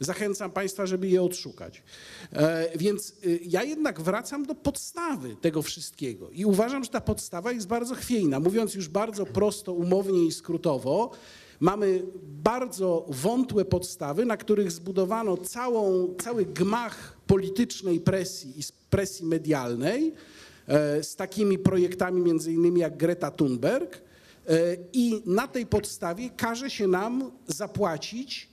Zachęcam 0.01 0.51
Państwa, 0.51 0.87
żeby 0.87 1.09
je 1.09 1.23
odszukać. 1.23 1.83
E, 2.33 2.79
Więc 2.79 3.14
y, 3.27 3.40
ja 3.44 3.62
jednak 3.62 4.01
wracam 4.01 4.46
do 4.46 4.55
podstawy 4.55 5.37
tego 5.40 5.62
wszystkiego 5.62 6.31
i 6.31 6.44
uważam, 6.44 6.85
że 6.85 6.90
ta 6.90 7.01
podstawa 7.01 7.53
jest 7.53 7.66
bardzo 7.66 7.94
chwiejna. 7.94 8.40
Mówiąc 8.40 8.75
już 8.75 8.88
bardzo 8.88 9.27
prosto, 9.27 9.73
umownie 9.73 10.25
i 10.25 10.33
skrótowo, 10.33 11.11
mamy 11.61 12.03
bardzo 12.23 13.05
wątłe 13.09 13.64
podstawy, 13.64 14.25
na 14.25 14.37
których 14.37 14.73
zbudowano 14.73 15.37
całą, 15.37 16.14
cały 16.23 16.44
gmach 16.44 17.19
politycznej 17.30 18.00
presji 18.00 18.60
i 18.60 18.62
presji 18.90 19.26
medialnej 19.26 20.12
e, 20.66 21.02
z 21.02 21.16
takimi 21.16 21.58
projektami 21.58 22.22
między 22.22 22.52
innymi 22.52 22.80
jak 22.80 22.96
Greta 22.96 23.30
Thunberg 23.30 23.96
e, 23.96 24.00
i 24.92 25.22
na 25.26 25.48
tej 25.48 25.66
podstawie 25.66 26.30
każe 26.30 26.70
się 26.70 26.88
nam 26.88 27.30
zapłacić 27.46 28.48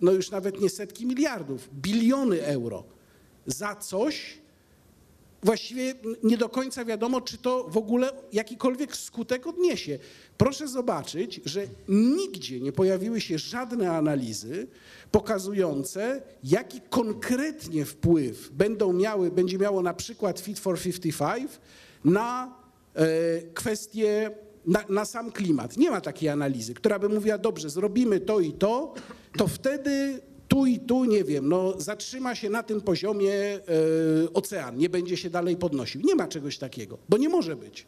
no 0.00 0.12
już 0.12 0.30
nawet 0.30 0.60
nie 0.60 0.70
setki 0.70 1.06
miliardów, 1.06 1.68
biliony 1.74 2.44
euro 2.44 2.84
za 3.46 3.76
coś, 3.76 4.38
właściwie 5.42 5.94
nie 6.22 6.36
do 6.36 6.48
końca 6.48 6.84
wiadomo, 6.84 7.20
czy 7.20 7.38
to 7.38 7.64
w 7.68 7.76
ogóle 7.76 8.12
jakikolwiek 8.32 8.96
skutek 8.96 9.46
odniesie. 9.46 9.98
Proszę 10.38 10.68
zobaczyć, 10.68 11.40
że 11.44 11.66
nigdzie 11.88 12.60
nie 12.60 12.72
pojawiły 12.72 13.20
się 13.20 13.38
żadne 13.38 13.92
analizy 13.92 14.66
pokazujące, 15.12 16.22
jaki 16.44 16.80
konkretnie 16.90 17.84
wpływ 17.84 18.50
będą 18.52 18.92
miały, 18.92 19.30
będzie 19.30 19.58
miało 19.58 19.82
na 19.82 19.94
przykład 19.94 20.40
Fit 20.40 20.58
for 20.58 20.78
55 20.80 21.50
na 22.04 22.54
e, 22.94 23.06
kwestie, 23.54 24.30
na, 24.66 24.84
na 24.88 25.04
sam 25.04 25.32
klimat. 25.32 25.76
Nie 25.76 25.90
ma 25.90 26.00
takiej 26.00 26.28
analizy, 26.28 26.74
która 26.74 26.98
by 26.98 27.08
mówiła, 27.08 27.38
dobrze, 27.38 27.70
zrobimy 27.70 28.20
to 28.20 28.40
i 28.40 28.52
to, 28.52 28.94
to 29.38 29.48
wtedy 29.48 30.20
tu 30.50 30.66
i 30.66 30.78
tu, 30.78 31.04
nie 31.04 31.24
wiem, 31.24 31.48
no, 31.48 31.74
zatrzyma 31.78 32.34
się 32.34 32.50
na 32.50 32.62
tym 32.62 32.80
poziomie 32.80 33.34
e, 33.34 33.60
ocean, 34.34 34.76
nie 34.76 34.88
będzie 34.88 35.16
się 35.16 35.30
dalej 35.30 35.56
podnosił. 35.56 36.00
Nie 36.04 36.14
ma 36.14 36.28
czegoś 36.28 36.58
takiego, 36.58 36.98
bo 37.08 37.16
nie 37.16 37.28
może 37.28 37.56
być. 37.56 37.86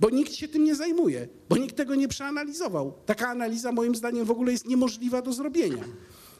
Bo 0.00 0.10
nikt 0.10 0.32
się 0.32 0.48
tym 0.48 0.64
nie 0.64 0.74
zajmuje, 0.74 1.28
bo 1.48 1.56
nikt 1.56 1.76
tego 1.76 1.94
nie 1.94 2.08
przeanalizował. 2.08 2.92
Taka 3.06 3.28
analiza 3.28 3.72
moim 3.72 3.94
zdaniem 3.94 4.24
w 4.24 4.30
ogóle 4.30 4.52
jest 4.52 4.66
niemożliwa 4.66 5.22
do 5.22 5.32
zrobienia. 5.32 5.84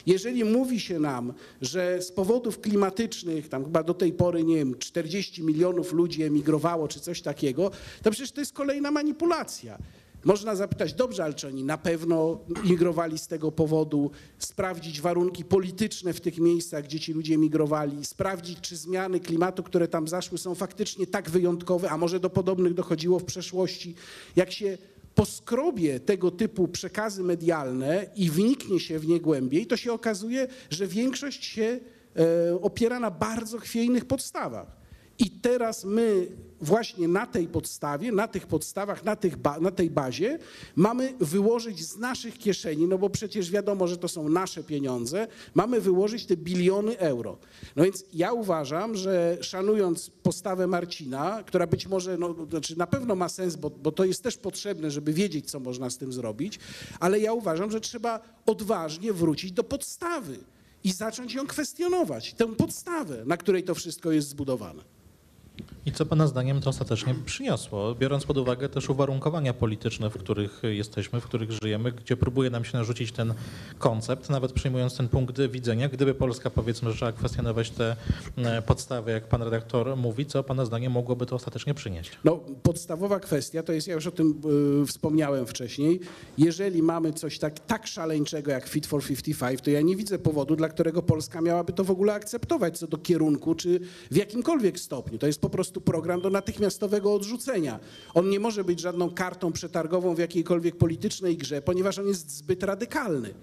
Jeżeli 0.05 0.43
mówi 0.43 0.79
się 0.79 0.99
nam, 0.99 1.33
że 1.61 2.01
z 2.01 2.11
powodów 2.11 2.59
klimatycznych, 2.59 3.49
tam 3.49 3.63
chyba 3.63 3.83
do 3.83 3.93
tej 3.93 4.13
pory, 4.13 4.43
nie 4.43 4.55
wiem, 4.55 4.77
40 4.79 5.43
milionów 5.43 5.93
ludzi 5.93 6.23
emigrowało 6.23 6.87
czy 6.87 6.99
coś 6.99 7.21
takiego, 7.21 7.71
to 8.03 8.11
przecież 8.11 8.31
to 8.31 8.41
jest 8.41 8.53
kolejna 8.53 8.91
manipulacja. 8.91 9.77
Można 10.23 10.55
zapytać, 10.55 10.93
dobrze, 10.93 11.23
ale 11.23 11.33
czy 11.33 11.47
oni 11.47 11.63
na 11.63 11.77
pewno 11.77 12.39
migrowali 12.63 13.17
z 13.17 13.27
tego 13.27 13.51
powodu, 13.51 14.11
sprawdzić 14.39 15.01
warunki 15.01 15.45
polityczne 15.45 16.13
w 16.13 16.21
tych 16.21 16.37
miejscach, 16.37 16.83
gdzie 16.83 16.99
ci 16.99 17.13
ludzie 17.13 17.37
migrowali, 17.37 18.05
sprawdzić, 18.05 18.61
czy 18.61 18.77
zmiany 18.77 19.19
klimatu, 19.19 19.63
które 19.63 19.87
tam 19.87 20.07
zaszły, 20.07 20.37
są 20.37 20.55
faktycznie 20.55 21.07
tak 21.07 21.29
wyjątkowe, 21.29 21.89
a 21.89 21.97
może 21.97 22.19
do 22.19 22.29
podobnych 22.29 22.73
dochodziło 22.73 23.19
w 23.19 23.23
przeszłości. 23.23 23.95
Jak 24.35 24.51
się 24.51 24.77
poskrobie 25.15 25.99
tego 25.99 26.31
typu 26.31 26.67
przekazy 26.67 27.23
medialne 27.23 28.09
i 28.15 28.29
wniknie 28.29 28.79
się 28.79 28.99
w 28.99 29.07
nie 29.07 29.19
głębiej, 29.19 29.67
to 29.67 29.77
się 29.77 29.93
okazuje, 29.93 30.47
że 30.69 30.87
większość 30.87 31.45
się 31.45 31.79
e, 32.15 32.61
opiera 32.61 32.99
na 32.99 33.11
bardzo 33.11 33.59
chwiejnych 33.59 34.05
podstawach. 34.05 34.77
I 35.19 35.31
teraz 35.31 35.85
my 35.85 36.27
właśnie 36.61 37.07
na 37.07 37.25
tej 37.25 37.47
podstawie, 37.47 38.11
na 38.11 38.27
tych 38.27 38.47
podstawach, 38.47 39.03
na, 39.03 39.15
tych 39.15 39.37
ba- 39.37 39.59
na 39.59 39.71
tej 39.71 39.89
bazie 39.89 40.39
mamy 40.75 41.13
wyłożyć 41.19 41.85
z 41.85 41.97
naszych 41.97 42.37
kieszeni, 42.37 42.87
no 42.87 42.97
bo 42.97 43.09
przecież 43.09 43.51
wiadomo, 43.51 43.87
że 43.87 43.97
to 43.97 44.07
są 44.07 44.29
nasze 44.29 44.63
pieniądze, 44.63 45.27
mamy 45.55 45.81
wyłożyć 45.81 46.25
te 46.25 46.37
biliony 46.37 46.99
euro. 46.99 47.37
No 47.75 47.83
więc 47.83 48.05
ja 48.13 48.33
uważam, 48.33 48.95
że 48.95 49.37
szanując 49.41 50.09
postawę 50.23 50.67
Marcina, 50.67 51.43
która 51.43 51.67
być 51.67 51.87
może, 51.87 52.17
no, 52.17 52.35
znaczy 52.49 52.77
na 52.77 52.87
pewno 52.87 53.15
ma 53.15 53.29
sens, 53.29 53.55
bo, 53.55 53.69
bo 53.69 53.91
to 53.91 54.05
jest 54.05 54.23
też 54.23 54.37
potrzebne, 54.37 54.91
żeby 54.91 55.13
wiedzieć, 55.13 55.51
co 55.51 55.59
można 55.59 55.89
z 55.89 55.97
tym 55.97 56.13
zrobić, 56.13 56.59
ale 56.99 57.19
ja 57.19 57.33
uważam, 57.33 57.71
że 57.71 57.81
trzeba 57.81 58.19
odważnie 58.45 59.13
wrócić 59.13 59.51
do 59.51 59.63
podstawy 59.63 60.37
i 60.83 60.91
zacząć 60.91 61.33
ją 61.33 61.47
kwestionować, 61.47 62.33
tę 62.33 62.55
podstawę, 62.55 63.23
na 63.25 63.37
której 63.37 63.63
to 63.63 63.75
wszystko 63.75 64.11
jest 64.11 64.27
zbudowane. 64.29 64.83
I 65.87 65.91
co 65.91 66.05
Pana 66.05 66.27
zdaniem 66.27 66.61
to 66.61 66.69
ostatecznie 66.69 67.15
przyniosło, 67.25 67.95
biorąc 67.95 68.25
pod 68.25 68.37
uwagę 68.37 68.69
też 68.69 68.89
uwarunkowania 68.89 69.53
polityczne, 69.53 70.09
w 70.09 70.13
których 70.13 70.61
jesteśmy, 70.63 71.21
w 71.21 71.23
których 71.23 71.51
żyjemy, 71.51 71.91
gdzie 71.91 72.17
próbuje 72.17 72.49
nam 72.49 72.65
się 72.65 72.77
narzucić 72.77 73.11
ten 73.11 73.33
koncept, 73.77 74.29
nawet 74.29 74.51
przyjmując 74.51 74.97
ten 74.97 75.07
punkt 75.07 75.41
widzenia, 75.41 75.89
gdyby 75.89 76.13
Polska 76.13 76.49
powiedzmy, 76.49 76.93
trzeba 76.93 77.11
kwestionować 77.11 77.69
te 77.69 77.95
e, 78.37 78.61
podstawy, 78.61 79.11
jak 79.11 79.27
Pan 79.27 79.41
redaktor 79.41 79.97
mówi, 79.97 80.25
co 80.25 80.43
Pana 80.43 80.65
zdaniem 80.65 80.91
mogłoby 80.91 81.25
to 81.25 81.35
ostatecznie 81.35 81.73
przynieść? 81.73 82.11
No, 82.23 82.39
podstawowa 82.63 83.19
kwestia 83.19 83.63
to 83.63 83.73
jest, 83.73 83.87
ja 83.87 83.93
już 83.93 84.07
o 84.07 84.11
tym 84.11 84.41
y, 84.83 84.85
wspomniałem 84.85 85.47
wcześniej, 85.47 85.99
jeżeli 86.37 86.83
mamy 86.83 87.13
coś 87.13 87.39
tak, 87.39 87.59
tak 87.59 87.87
szaleńczego 87.87 88.51
jak 88.51 88.67
Fit 88.67 88.87
for 88.87 89.03
55, 89.03 89.61
to 89.61 89.69
ja 89.69 89.81
nie 89.81 89.95
widzę 89.95 90.19
powodu, 90.19 90.55
dla 90.55 90.69
którego 90.69 91.01
Polska 91.01 91.41
miałaby 91.41 91.73
to 91.73 91.83
w 91.83 91.91
ogóle 91.91 92.13
akceptować 92.13 92.77
co 92.77 92.87
do 92.87 92.97
kierunku, 92.97 93.55
czy 93.55 93.79
w 94.11 94.15
jakimkolwiek 94.15 94.79
stopniu. 94.79 95.17
To 95.17 95.27
jest 95.27 95.41
po 95.41 95.49
prostu 95.49 95.76
program 95.81 96.21
do 96.21 96.29
natychmiastowego 96.29 97.13
odrzucenia. 97.13 97.79
On 98.13 98.29
nie 98.29 98.39
może 98.39 98.63
być 98.63 98.79
żadną 98.79 99.09
kartą 99.09 99.51
przetargową 99.51 100.15
w 100.15 100.19
jakiejkolwiek 100.19 100.75
politycznej 100.75 101.37
grze, 101.37 101.61
ponieważ 101.61 101.99
on 101.99 102.07
jest 102.07 102.31
zbyt 102.31 102.63
radykalny. 102.63 103.33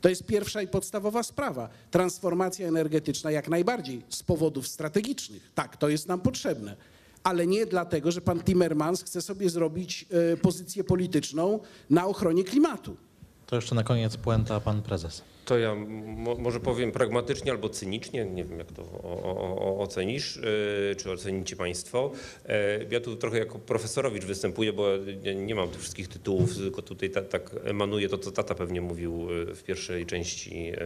To 0.00 0.08
jest 0.08 0.26
pierwsza 0.26 0.62
i 0.62 0.68
podstawowa 0.68 1.22
sprawa. 1.22 1.68
Transformacja 1.90 2.68
energetyczna 2.68 3.30
jak 3.30 3.48
najbardziej 3.48 4.02
z 4.08 4.22
powodów 4.22 4.68
strategicznych. 4.68 5.52
Tak, 5.54 5.76
to 5.76 5.88
jest 5.88 6.08
nam 6.08 6.20
potrzebne. 6.20 6.76
Ale 7.22 7.46
nie 7.46 7.66
dlatego, 7.66 8.12
że 8.12 8.20
pan 8.20 8.40
Timmermans 8.40 9.02
chce 9.02 9.22
sobie 9.22 9.50
zrobić 9.50 10.06
e, 10.32 10.36
pozycję 10.36 10.84
polityczną 10.84 11.60
na 11.90 12.06
ochronie 12.06 12.44
klimatu. 12.44 12.96
To 13.52 13.56
jeszcze 13.56 13.74
na 13.74 13.84
koniec 13.84 14.16
puenta 14.16 14.60
Pan 14.60 14.82
Prezes. 14.82 15.22
To 15.44 15.58
ja 15.58 15.74
mo, 15.74 16.34
może 16.34 16.60
powiem 16.60 16.92
pragmatycznie 16.92 17.52
albo 17.52 17.68
cynicznie, 17.68 18.24
nie 18.24 18.44
wiem 18.44 18.58
jak 18.58 18.72
to 18.72 18.82
ocenisz, 19.78 20.36
yy, 20.36 20.96
czy 20.96 21.10
ocenicie 21.10 21.56
Państwo. 21.56 22.12
Yy, 22.48 22.54
ja 22.90 23.00
tu 23.00 23.16
trochę 23.16 23.38
jako 23.38 23.58
profesorowicz 23.58 24.24
występuję, 24.24 24.72
bo 24.72 24.88
nie 25.36 25.54
mam 25.54 25.68
tych 25.68 25.80
wszystkich 25.80 26.08
tytułów, 26.08 26.56
tylko 26.56 26.82
tutaj 26.82 27.10
ta, 27.10 27.22
tak 27.22 27.50
emanuje 27.64 28.08
to, 28.08 28.18
co 28.18 28.32
tata 28.32 28.54
pewnie 28.54 28.80
mówił 28.80 29.30
yy, 29.30 29.54
w 29.54 29.62
pierwszej 29.64 30.06
części 30.06 30.64
yy, 30.64 30.76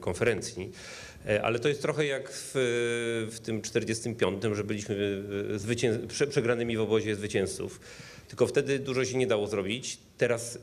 konferencji. 0.00 0.70
Yy, 1.26 1.42
Ale 1.42 1.58
to 1.58 1.68
jest 1.68 1.82
trochę 1.82 2.06
jak 2.06 2.30
w, 2.32 2.52
w 3.32 3.40
tym 3.40 3.62
45, 3.62 4.42
że 4.52 4.64
byliśmy 4.64 5.22
zwycię- 5.56 6.06
prze, 6.06 6.26
przegranymi 6.26 6.76
w 6.76 6.80
obozie 6.80 7.16
zwycięzców. 7.16 7.80
Tylko 8.28 8.46
wtedy 8.46 8.78
dużo 8.78 9.04
się 9.04 9.18
nie 9.18 9.26
dało 9.26 9.46
zrobić. 9.46 9.98
Teraz 10.18 10.58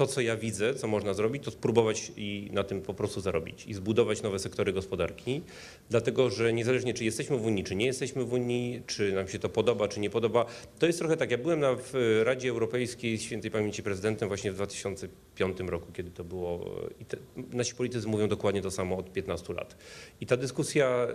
to, 0.00 0.06
co 0.06 0.20
ja 0.20 0.36
widzę, 0.36 0.74
co 0.74 0.88
można 0.88 1.14
zrobić, 1.14 1.44
to 1.44 1.50
spróbować 1.50 2.12
i 2.16 2.48
na 2.52 2.64
tym 2.64 2.82
po 2.82 2.94
prostu 2.94 3.20
zarobić 3.20 3.66
i 3.66 3.74
zbudować 3.74 4.22
nowe 4.22 4.38
sektory 4.38 4.72
gospodarki, 4.72 5.42
dlatego 5.90 6.30
że 6.30 6.52
niezależnie 6.52 6.94
czy 6.94 7.04
jesteśmy 7.04 7.36
w 7.36 7.46
Unii, 7.46 7.64
czy 7.64 7.74
nie 7.74 7.86
jesteśmy 7.86 8.24
w 8.24 8.32
Unii, 8.32 8.82
czy 8.86 9.12
nam 9.12 9.28
się 9.28 9.38
to 9.38 9.48
podoba, 9.48 9.88
czy 9.88 10.00
nie 10.00 10.10
podoba, 10.10 10.46
to 10.78 10.86
jest 10.86 10.98
trochę 10.98 11.16
tak. 11.16 11.30
Ja 11.30 11.38
byłem 11.38 11.60
na, 11.60 11.74
w 11.74 12.20
Radzie 12.24 12.50
Europejskiej 12.50 13.18
świętej 13.18 13.50
pamięci 13.50 13.82
prezydentem 13.82 14.28
właśnie 14.28 14.52
w 14.52 14.54
2005 14.54 15.60
roku, 15.60 15.92
kiedy 15.92 16.10
to 16.10 16.24
było 16.24 16.70
i 17.00 17.04
te, 17.04 17.16
nasi 17.52 17.74
politycy 17.74 18.08
mówią 18.08 18.28
dokładnie 18.28 18.62
to 18.62 18.70
samo 18.70 18.96
od 18.96 19.12
15 19.12 19.52
lat. 19.52 19.76
I 20.20 20.26
ta 20.26 20.36
dyskusja, 20.36 21.08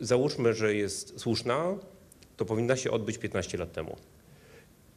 załóżmy, 0.00 0.54
że 0.54 0.74
jest 0.74 1.20
słuszna, 1.20 1.78
to 2.36 2.44
powinna 2.44 2.76
się 2.76 2.90
odbyć 2.90 3.18
15 3.18 3.58
lat 3.58 3.72
temu. 3.72 3.96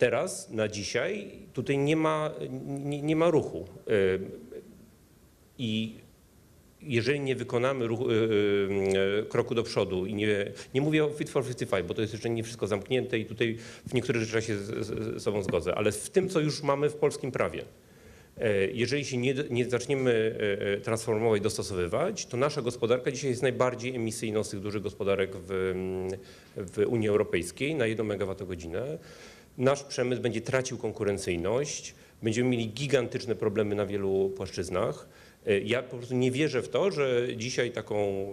Teraz, 0.02 0.50
na 0.50 0.68
dzisiaj, 0.68 1.32
tutaj 1.54 1.78
nie 1.78 1.96
ma, 1.96 2.32
nie, 2.64 3.02
nie 3.02 3.16
ma 3.16 3.30
ruchu. 3.30 3.66
Y, 3.90 4.20
I 5.58 5.96
jeżeli 6.82 7.20
nie 7.20 7.36
wykonamy 7.36 7.88
ruchu, 7.88 8.12
y, 8.12 8.14
y, 8.14 9.26
kroku 9.30 9.56
do 9.56 9.64
przodu 9.64 10.06
i 10.06 10.14
nie, 10.14 10.52
nie 10.74 10.82
mówię 10.82 11.06
o 11.06 11.10
Fit 11.10 11.30
for 11.30 11.44
55, 11.44 11.88
bo 11.88 11.94
to 11.94 12.02
jest 12.02 12.14
jeszcze 12.14 12.30
nie 12.30 12.44
wszystko 12.44 12.68
zamknięte 12.68 13.20
i 13.20 13.26
tutaj 13.26 13.58
w 13.88 13.94
niektórych 13.94 14.24
rzeczach 14.24 14.44
się 14.44 14.58
z, 14.58 14.86
z, 14.86 14.88
z 14.88 15.24
sobą 15.24 15.44
zgodzę, 15.44 15.76
ale 15.76 15.92
w 15.92 16.10
tym, 16.10 16.30
co 16.30 16.40
już 16.40 16.64
mamy 16.64 16.90
w 16.90 16.96
polskim 16.96 17.32
prawie, 17.32 17.66
jeżeli 18.74 19.06
się 19.06 19.18
nie, 19.18 19.34
nie 19.50 19.70
zaczniemy 19.70 20.36
transformować, 20.84 21.42
dostosowywać, 21.42 22.26
to 22.26 22.38
nasza 22.38 22.62
gospodarka 22.62 23.12
dzisiaj 23.12 23.30
jest 23.30 23.42
najbardziej 23.42 23.96
emisyjną 23.96 24.44
z 24.44 24.50
tych 24.50 24.60
dużych 24.60 24.82
gospodarek 24.82 25.32
w, 25.36 25.74
w 26.56 26.88
Unii 26.88 27.10
Europejskiej 27.10 27.76
na 27.76 27.86
1 27.88 28.12
MWh 28.12 28.58
nasz 29.58 29.84
przemysł 29.84 30.22
będzie 30.22 30.42
tracił 30.42 30.78
konkurencyjność, 30.78 31.96
będziemy 32.24 32.50
mieli 32.50 32.70
gigantyczne 32.70 33.36
problemy 33.36 33.76
na 33.76 33.86
wielu 33.86 34.30
płaszczyznach. 34.30 35.08
E, 35.48 35.60
Ja 35.60 35.84
po 35.84 35.98
prostu 35.98 36.16
nie 36.16 36.32
wierzę 36.32 36.62
w 36.62 36.70
to, 36.70 36.92
że 36.92 37.28
dzisiaj 37.38 37.72
taką 37.72 38.28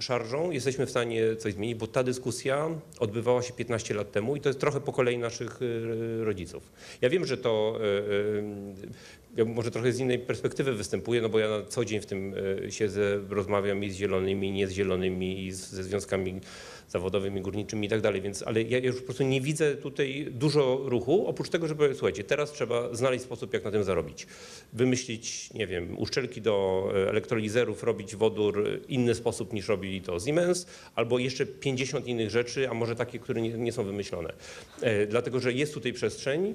szarżą 0.00 0.50
jesteśmy 0.50 0.86
w 0.86 0.90
stanie 0.90 1.36
coś 1.36 1.54
zmienić, 1.54 1.78
bo 1.78 1.86
ta 1.86 2.02
dyskusja 2.02 2.68
odbywała 2.98 3.42
się 3.42 3.52
15 3.52 3.94
lat 3.94 4.12
temu 4.12 4.36
i 4.36 4.40
to 4.40 4.48
jest 4.48 4.60
trochę 4.60 4.80
po 4.80 4.92
kolei 4.92 5.18
naszych 5.18 5.58
e, 5.62 6.24
rodziców. 6.24 6.72
Ja 7.00 7.10
wiem, 7.10 7.24
że 7.24 7.36
to 7.36 7.78
e, 7.80 9.17
ja 9.36 9.44
może 9.44 9.70
trochę 9.70 9.92
z 9.92 9.98
innej 9.98 10.18
perspektywy 10.18 10.74
występuję, 10.74 11.22
no 11.22 11.28
bo 11.28 11.38
ja 11.38 11.48
na 11.48 11.62
co 11.62 11.84
dzień 11.84 12.00
w 12.00 12.06
tym 12.06 12.34
e, 12.64 12.70
siedzę, 12.70 13.20
rozmawiam 13.28 13.84
i 13.84 13.90
z 13.90 13.96
zielonymi, 13.96 14.48
i 14.48 14.52
nie 14.52 14.66
z 14.66 14.72
zielonymi, 14.72 15.46
i 15.46 15.52
ze 15.52 15.84
związkami 15.84 16.40
zawodowymi, 16.88 17.40
górniczymi 17.40 17.86
i 17.86 17.90
tak 17.90 18.00
dalej, 18.00 18.20
więc 18.20 18.42
ale 18.42 18.62
ja 18.62 18.78
już 18.78 18.96
po 18.96 19.02
prostu 19.02 19.24
nie 19.24 19.40
widzę 19.40 19.76
tutaj 19.76 20.28
dużo 20.30 20.80
ruchu, 20.84 21.26
oprócz 21.26 21.48
tego, 21.48 21.68
żeby 21.68 21.94
słuchajcie, 21.94 22.24
teraz 22.24 22.52
trzeba 22.52 22.94
znaleźć 22.94 23.24
sposób, 23.24 23.52
jak 23.52 23.64
na 23.64 23.70
tym 23.70 23.84
zarobić. 23.84 24.26
Wymyślić, 24.72 25.54
nie 25.54 25.66
wiem, 25.66 25.98
uszczelki 25.98 26.42
do 26.42 26.84
e, 26.94 27.08
elektrolizerów, 27.08 27.82
robić 27.82 28.16
wodór 28.16 28.80
inny 28.88 29.14
sposób 29.14 29.52
niż 29.52 29.68
robili 29.68 30.02
to 30.02 30.20
Siemens, 30.20 30.66
albo 30.94 31.18
jeszcze 31.18 31.46
50 31.46 32.06
innych 32.06 32.30
rzeczy, 32.30 32.68
a 32.70 32.74
może 32.74 32.96
takie, 32.96 33.18
które 33.18 33.42
nie, 33.42 33.50
nie 33.50 33.72
są 33.72 33.84
wymyślone. 33.84 34.32
E, 34.80 35.06
dlatego, 35.06 35.40
że 35.40 35.52
jest 35.52 35.74
tutaj 35.74 35.92
przestrzeń, 35.92 36.54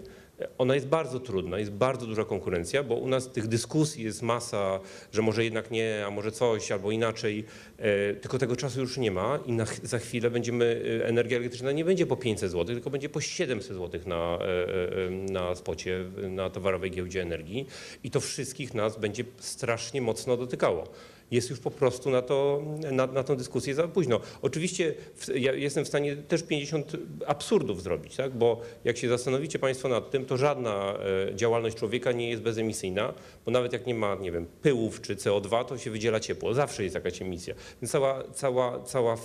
ona 0.58 0.76
jest 0.76 0.88
bardzo 0.88 1.20
trudna, 1.20 1.60
jest 1.60 1.72
bardzo 1.72 2.06
duża 2.06 2.26
konkurencja, 2.26 2.84
bo 2.84 2.96
u 2.96 3.08
nas 3.08 3.32
tych 3.32 3.48
dyskusji 3.48 4.04
jest 4.04 4.22
masa, 4.22 4.80
że 5.12 5.22
może 5.22 5.44
jednak 5.44 5.72
nie, 5.72 6.04
a 6.08 6.10
może 6.10 6.32
coś, 6.32 6.72
albo 6.72 6.92
inaczej, 6.92 7.46
e, 7.78 8.14
tylko 8.14 8.38
tego 8.38 8.56
czasu 8.56 8.80
już 8.80 8.98
nie 8.98 9.12
ma 9.12 9.40
i 9.46 9.52
na, 9.52 9.66
za 9.84 10.00
chwilę 10.00 10.32
będziemy, 10.32 10.84
e, 11.02 11.08
energia 11.08 11.38
elektryczna 11.38 11.72
nie 11.72 11.86
będzie 11.86 12.06
po 12.06 12.18
500 12.18 12.52
zł, 12.52 12.76
tylko 12.76 12.90
będzie 12.90 13.10
po 13.10 13.22
700 13.22 13.78
zł 13.78 14.02
na, 14.06 14.40
e, 14.42 15.10
na 15.10 15.56
spocie, 15.56 16.06
na 16.30 16.50
towarowej 16.50 16.92
giełdzie 16.92 17.22
energii 17.22 17.68
i 18.04 18.12
to 18.12 18.22
wszystkich 18.22 18.74
nas 18.74 19.00
będzie 19.00 19.24
strasznie 19.40 20.02
mocno 20.02 20.38
dotykało 20.38 20.88
jest 21.32 21.50
już 21.50 21.60
po 21.60 21.72
prostu 21.72 22.10
na, 22.10 22.22
to, 22.22 22.64
na, 22.92 23.08
na 23.08 23.24
tą 23.24 23.36
dyskusję 23.36 23.76
za 23.76 23.88
późno. 23.88 24.20
Oczywiście 24.42 24.94
w, 25.16 25.28
ja 25.36 25.54
jestem 25.54 25.86
w 25.86 25.88
stanie 25.88 26.16
też 26.16 26.44
50 26.44 26.92
absurdów 27.26 27.84
zrobić, 27.84 28.16
tak? 28.16 28.32
bo 28.32 28.62
jak 28.84 28.98
się 28.98 29.10
zastanowicie 29.10 29.60
Państwo 29.60 29.90
nad 29.90 30.12
tym, 30.12 30.26
to 30.26 30.38
żadna 30.38 30.98
e, 31.30 31.36
działalność 31.36 31.78
człowieka 31.78 32.12
nie 32.12 32.30
jest 32.30 32.42
bezemisyjna, 32.42 33.14
bo 33.46 33.52
nawet 33.52 33.74
jak 33.74 33.88
nie 33.88 33.96
ma, 33.96 34.16
nie 34.16 34.32
wiem, 34.32 34.46
pyłów 34.62 35.02
czy 35.02 35.16
CO2, 35.16 35.66
to 35.66 35.78
się 35.78 35.92
wydziela 35.92 36.20
ciepło. 36.20 36.54
Zawsze 36.54 36.84
jest 36.84 36.96
jakaś 36.96 37.22
emisja. 37.22 37.56
Więc 37.82 37.92
cała, 37.92 38.24
cała, 38.34 38.84
cała, 38.84 39.14
e, 39.14 39.18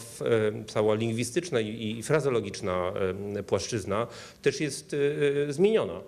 cała 0.66 0.94
lingwistyczna 0.94 1.60
i, 1.60 1.98
i 1.98 2.02
frazologiczna 2.02 2.92
e, 3.36 3.42
płaszczyzna 3.42 4.06
też 4.42 4.60
jest 4.60 4.96
zmieniona. 5.48 6.00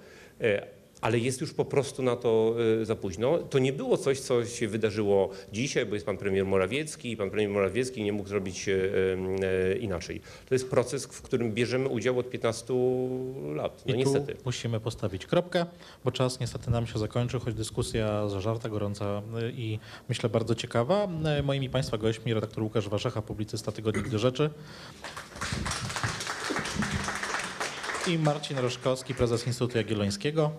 E, 1.01 1.11
ale 1.11 1.19
jest 1.19 1.41
już 1.41 1.55
po 1.55 1.65
prostu 1.65 2.03
na 2.03 2.17
to 2.17 2.55
y, 2.81 2.85
za 2.85 2.97
późno. 2.97 3.39
To 3.39 3.59
nie 3.59 3.73
było 3.73 3.97
coś, 3.97 4.21
co 4.21 4.47
się 4.47 4.69
wydarzyło 4.69 5.31
dzisiaj, 5.53 5.87
bo 5.87 5.95
jest 5.95 6.07
pan 6.07 6.17
premier 6.17 6.47
Morawiecki 6.47 7.13
i 7.13 7.17
pan 7.17 7.31
premier 7.31 7.51
Morawiecki 7.51 8.03
nie 8.03 8.13
mógł 8.13 8.29
zrobić 8.29 8.69
y, 8.69 9.79
inaczej. 9.81 10.21
To 10.49 10.55
jest 10.55 10.71
proces, 10.71 11.07
w 11.07 11.23
którym 11.23 11.53
bierzemy 11.53 11.89
udział 11.89 12.19
od 12.19 12.31
15 12.31 12.75
lat. 13.55 13.83
No 13.87 13.95
I 13.95 13.99
niestety. 13.99 14.35
tu 14.35 14.41
musimy 14.45 14.81
postawić 14.81 15.27
kropkę, 15.27 15.67
bo 16.05 16.13
czas 16.13 16.41
niestety 16.41 16.71
nam 16.71 16.87
się 16.87 16.99
zakończył, 16.99 17.41
choć 17.41 17.55
dyskusja 17.55 18.29
zażarta, 18.29 18.69
gorąca 18.69 19.23
y, 19.43 19.53
i 19.57 19.79
myślę 20.09 20.29
bardzo 20.29 20.55
ciekawa. 20.55 21.09
Y, 21.39 21.43
Moimi 21.43 21.71
Państwa 21.71 21.99
gośćmi 21.99 22.35
redaktor 22.35 22.63
Łukasz 22.65 22.89
Warzecha, 22.89 23.23
publicysta 23.23 23.73
Tygodnik 23.73 24.09
do 24.09 24.19
Rzeczy 24.19 24.51
I 28.07 28.19
Marcin 28.19 28.59
Roszkowski, 28.59 29.15
prezes 29.15 29.47
Instytutu 29.47 29.79
Jagiellońskiego. 29.79 30.53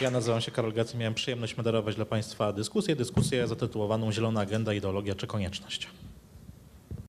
Ja 0.00 0.10
nazywam 0.10 0.40
się 0.40 0.50
Karol 0.50 0.72
Gacy, 0.72 0.96
miałem 0.96 1.14
przyjemność 1.14 1.56
moderować 1.56 1.94
dla 1.94 2.04
Państwa 2.04 2.52
dyskusję, 2.52 2.96
dyskusję 2.96 3.46
zatytułowaną 3.46 4.12
Zielona 4.12 4.40
Agenda, 4.40 4.72
Ideologia 4.74 5.14
czy 5.14 5.26
Konieczność. 5.26 5.88